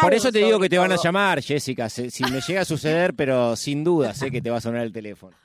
por, 0.01 0.13
eso 0.13 0.31
te 0.31 0.39
digo 0.39 0.59
que 0.59 0.69
te 0.69 0.77
van 0.77 0.91
a 0.91 0.97
llamar, 1.01 1.41
Jessica, 1.41 1.89
si, 1.89 2.23
me 2.31 2.41
llega 2.41 2.61
a 2.61 2.65
suceder, 2.65 3.13
pero 3.17 3.55
sin 3.55 3.83
duda 3.83 4.13
sé 4.13 4.31
que 4.31 4.41
te 4.41 4.49
va 4.49 4.57
a 4.57 4.61
sonar 4.61 4.83
el 4.83 4.93
teléfono. 4.93 5.35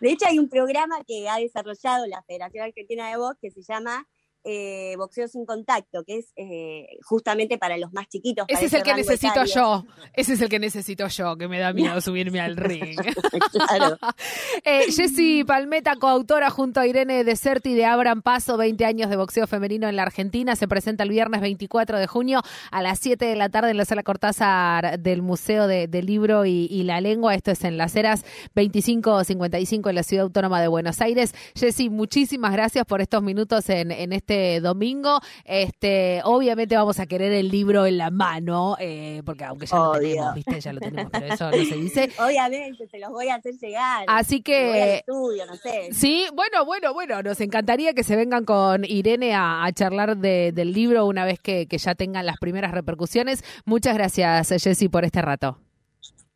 De 0.00 0.10
hecho, 0.10 0.26
hay 0.26 0.38
un 0.38 0.48
programa 0.48 0.96
que 1.06 1.28
ha 1.28 1.36
desarrollado 1.36 2.06
la 2.06 2.22
Federación 2.22 2.64
Argentina 2.64 3.10
de 3.10 3.16
Box 3.16 3.38
que 3.40 3.50
se 3.50 3.62
llama 3.62 4.06
eh, 4.50 4.94
boxeo 4.96 5.28
sin 5.28 5.44
contacto, 5.44 6.04
que 6.04 6.20
es 6.20 6.32
eh, 6.34 6.86
justamente 7.02 7.58
para 7.58 7.76
los 7.76 7.92
más 7.92 8.08
chiquitos. 8.08 8.46
Ese 8.48 8.64
es 8.64 8.72
el 8.72 8.82
que 8.82 8.94
necesito 8.94 9.44
yo, 9.44 9.84
ese 10.14 10.32
es 10.32 10.40
el 10.40 10.48
que 10.48 10.58
necesito 10.58 11.06
yo, 11.08 11.36
que 11.36 11.48
me 11.48 11.58
da 11.58 11.74
miedo 11.74 12.00
subirme 12.00 12.40
al 12.40 12.56
ring. 12.56 12.98
claro. 13.68 13.98
eh, 14.64 14.90
Jessy 14.90 15.44
Palmeta, 15.44 15.96
coautora 15.96 16.48
junto 16.48 16.80
a 16.80 16.86
Irene 16.86 17.24
Deserti 17.24 17.74
de 17.74 17.84
Abran 17.84 18.22
Paso, 18.22 18.56
20 18.56 18.86
años 18.86 19.10
de 19.10 19.16
boxeo 19.16 19.46
femenino 19.46 19.86
en 19.86 19.96
la 19.96 20.02
Argentina, 20.04 20.56
se 20.56 20.66
presenta 20.66 21.02
el 21.02 21.10
viernes 21.10 21.42
24 21.42 21.98
de 21.98 22.06
junio 22.06 22.40
a 22.70 22.80
las 22.80 23.00
7 23.00 23.26
de 23.26 23.36
la 23.36 23.50
tarde 23.50 23.72
en 23.72 23.76
la 23.76 23.84
sala 23.84 24.02
Cortázar 24.02 24.98
del 24.98 25.20
Museo 25.20 25.66
del 25.66 25.90
de 25.90 26.02
Libro 26.02 26.46
y, 26.46 26.82
la 26.84 27.02
Lengua. 27.02 27.34
Esto 27.34 27.50
es 27.50 27.64
en 27.64 27.76
Las 27.76 27.94
Heras 27.96 28.24
2555 28.54 29.90
en 29.90 29.94
la 29.94 30.02
Ciudad 30.02 30.24
Autónoma 30.24 30.62
de 30.62 30.68
Buenos 30.68 31.02
Aires. 31.02 31.34
Jessy, 31.54 31.90
muchísimas 31.90 32.52
gracias 32.52 32.86
por 32.86 33.02
estos 33.02 33.22
minutos 33.22 33.68
en, 33.68 33.90
en 33.90 34.14
este 34.14 34.37
domingo. 34.62 35.20
Este, 35.44 36.20
obviamente 36.24 36.76
vamos 36.76 36.98
a 37.00 37.06
querer 37.06 37.32
el 37.32 37.48
libro 37.48 37.86
en 37.86 37.98
la 37.98 38.10
mano, 38.10 38.76
eh, 38.78 39.22
porque 39.24 39.44
aunque 39.44 39.66
ya 39.66 39.78
lo 39.78 39.92
tenemos, 39.92 40.34
¿viste? 40.34 40.60
Ya 40.60 40.72
lo 40.72 40.80
tenemos, 40.80 41.10
pero 41.12 41.34
eso 41.34 41.50
no 41.50 41.56
se 41.56 41.76
dice. 41.76 42.10
Obviamente, 42.18 42.88
se 42.88 42.98
los 42.98 43.10
voy 43.10 43.28
a 43.28 43.36
hacer 43.36 43.54
llegar. 43.54 44.04
Así 44.08 44.42
que. 44.42 44.96
Estudio, 44.96 45.46
no 45.46 45.56
sé. 45.56 45.88
Sí, 45.92 46.26
bueno, 46.34 46.64
bueno, 46.64 46.94
bueno, 46.94 47.22
nos 47.22 47.40
encantaría 47.40 47.94
que 47.94 48.04
se 48.04 48.16
vengan 48.16 48.44
con 48.44 48.84
Irene 48.84 49.34
a, 49.34 49.68
charlar 49.74 50.16
del 50.16 50.72
libro 50.72 51.06
una 51.06 51.24
vez 51.24 51.38
que, 51.38 51.66
que 51.66 51.78
ya 51.78 51.94
tengan 51.94 52.26
las 52.26 52.38
primeras 52.38 52.72
repercusiones. 52.72 53.44
Muchas 53.64 53.94
gracias, 53.94 54.48
Jessy, 54.48 54.88
por 54.88 55.04
este 55.04 55.22
rato. 55.22 55.58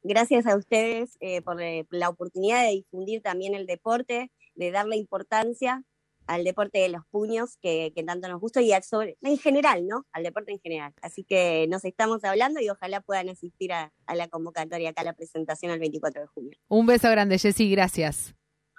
Gracias 0.04 0.46
a 0.46 0.56
ustedes 0.56 1.16
eh, 1.20 1.42
por 1.42 1.62
eh, 1.62 1.86
la 1.90 2.08
oportunidad 2.08 2.62
de 2.62 2.70
difundir 2.70 3.22
también 3.22 3.54
el 3.54 3.66
deporte, 3.66 4.32
de 4.56 4.70
darle 4.72 4.96
importancia 4.96 5.84
al 6.26 6.44
deporte 6.44 6.78
de 6.78 6.88
los 6.88 7.04
puños 7.11 7.56
que, 7.61 7.92
tanto 8.06 8.28
nos 8.28 8.40
gusta 8.40 8.61
y 8.61 8.72
al 8.72 8.82
sobre, 8.82 9.16
en 9.22 9.38
general, 9.38 9.87
¿no? 9.87 10.06
Al 10.12 10.22
deporte 10.22 10.52
en 10.52 10.61
general. 10.61 10.92
Así 11.02 11.24
que 11.24 11.66
nos 11.68 11.85
estamos 11.85 12.24
hablando 12.24 12.61
y 12.61 12.68
ojalá 12.68 13.00
puedan 13.00 13.28
asistir 13.28 13.72
a, 13.72 13.92
a 14.06 14.14
la 14.14 14.28
convocatoria 14.28 14.90
acá 14.90 15.02
a 15.02 15.04
la 15.04 15.14
presentación 15.14 15.72
el 15.72 15.78
24 15.78 16.22
de 16.22 16.26
junio. 16.26 16.58
Un 16.68 16.87
beso 16.87 17.11
grande, 17.11 17.38
Jessy, 17.38 17.70
gracias. 17.70 18.35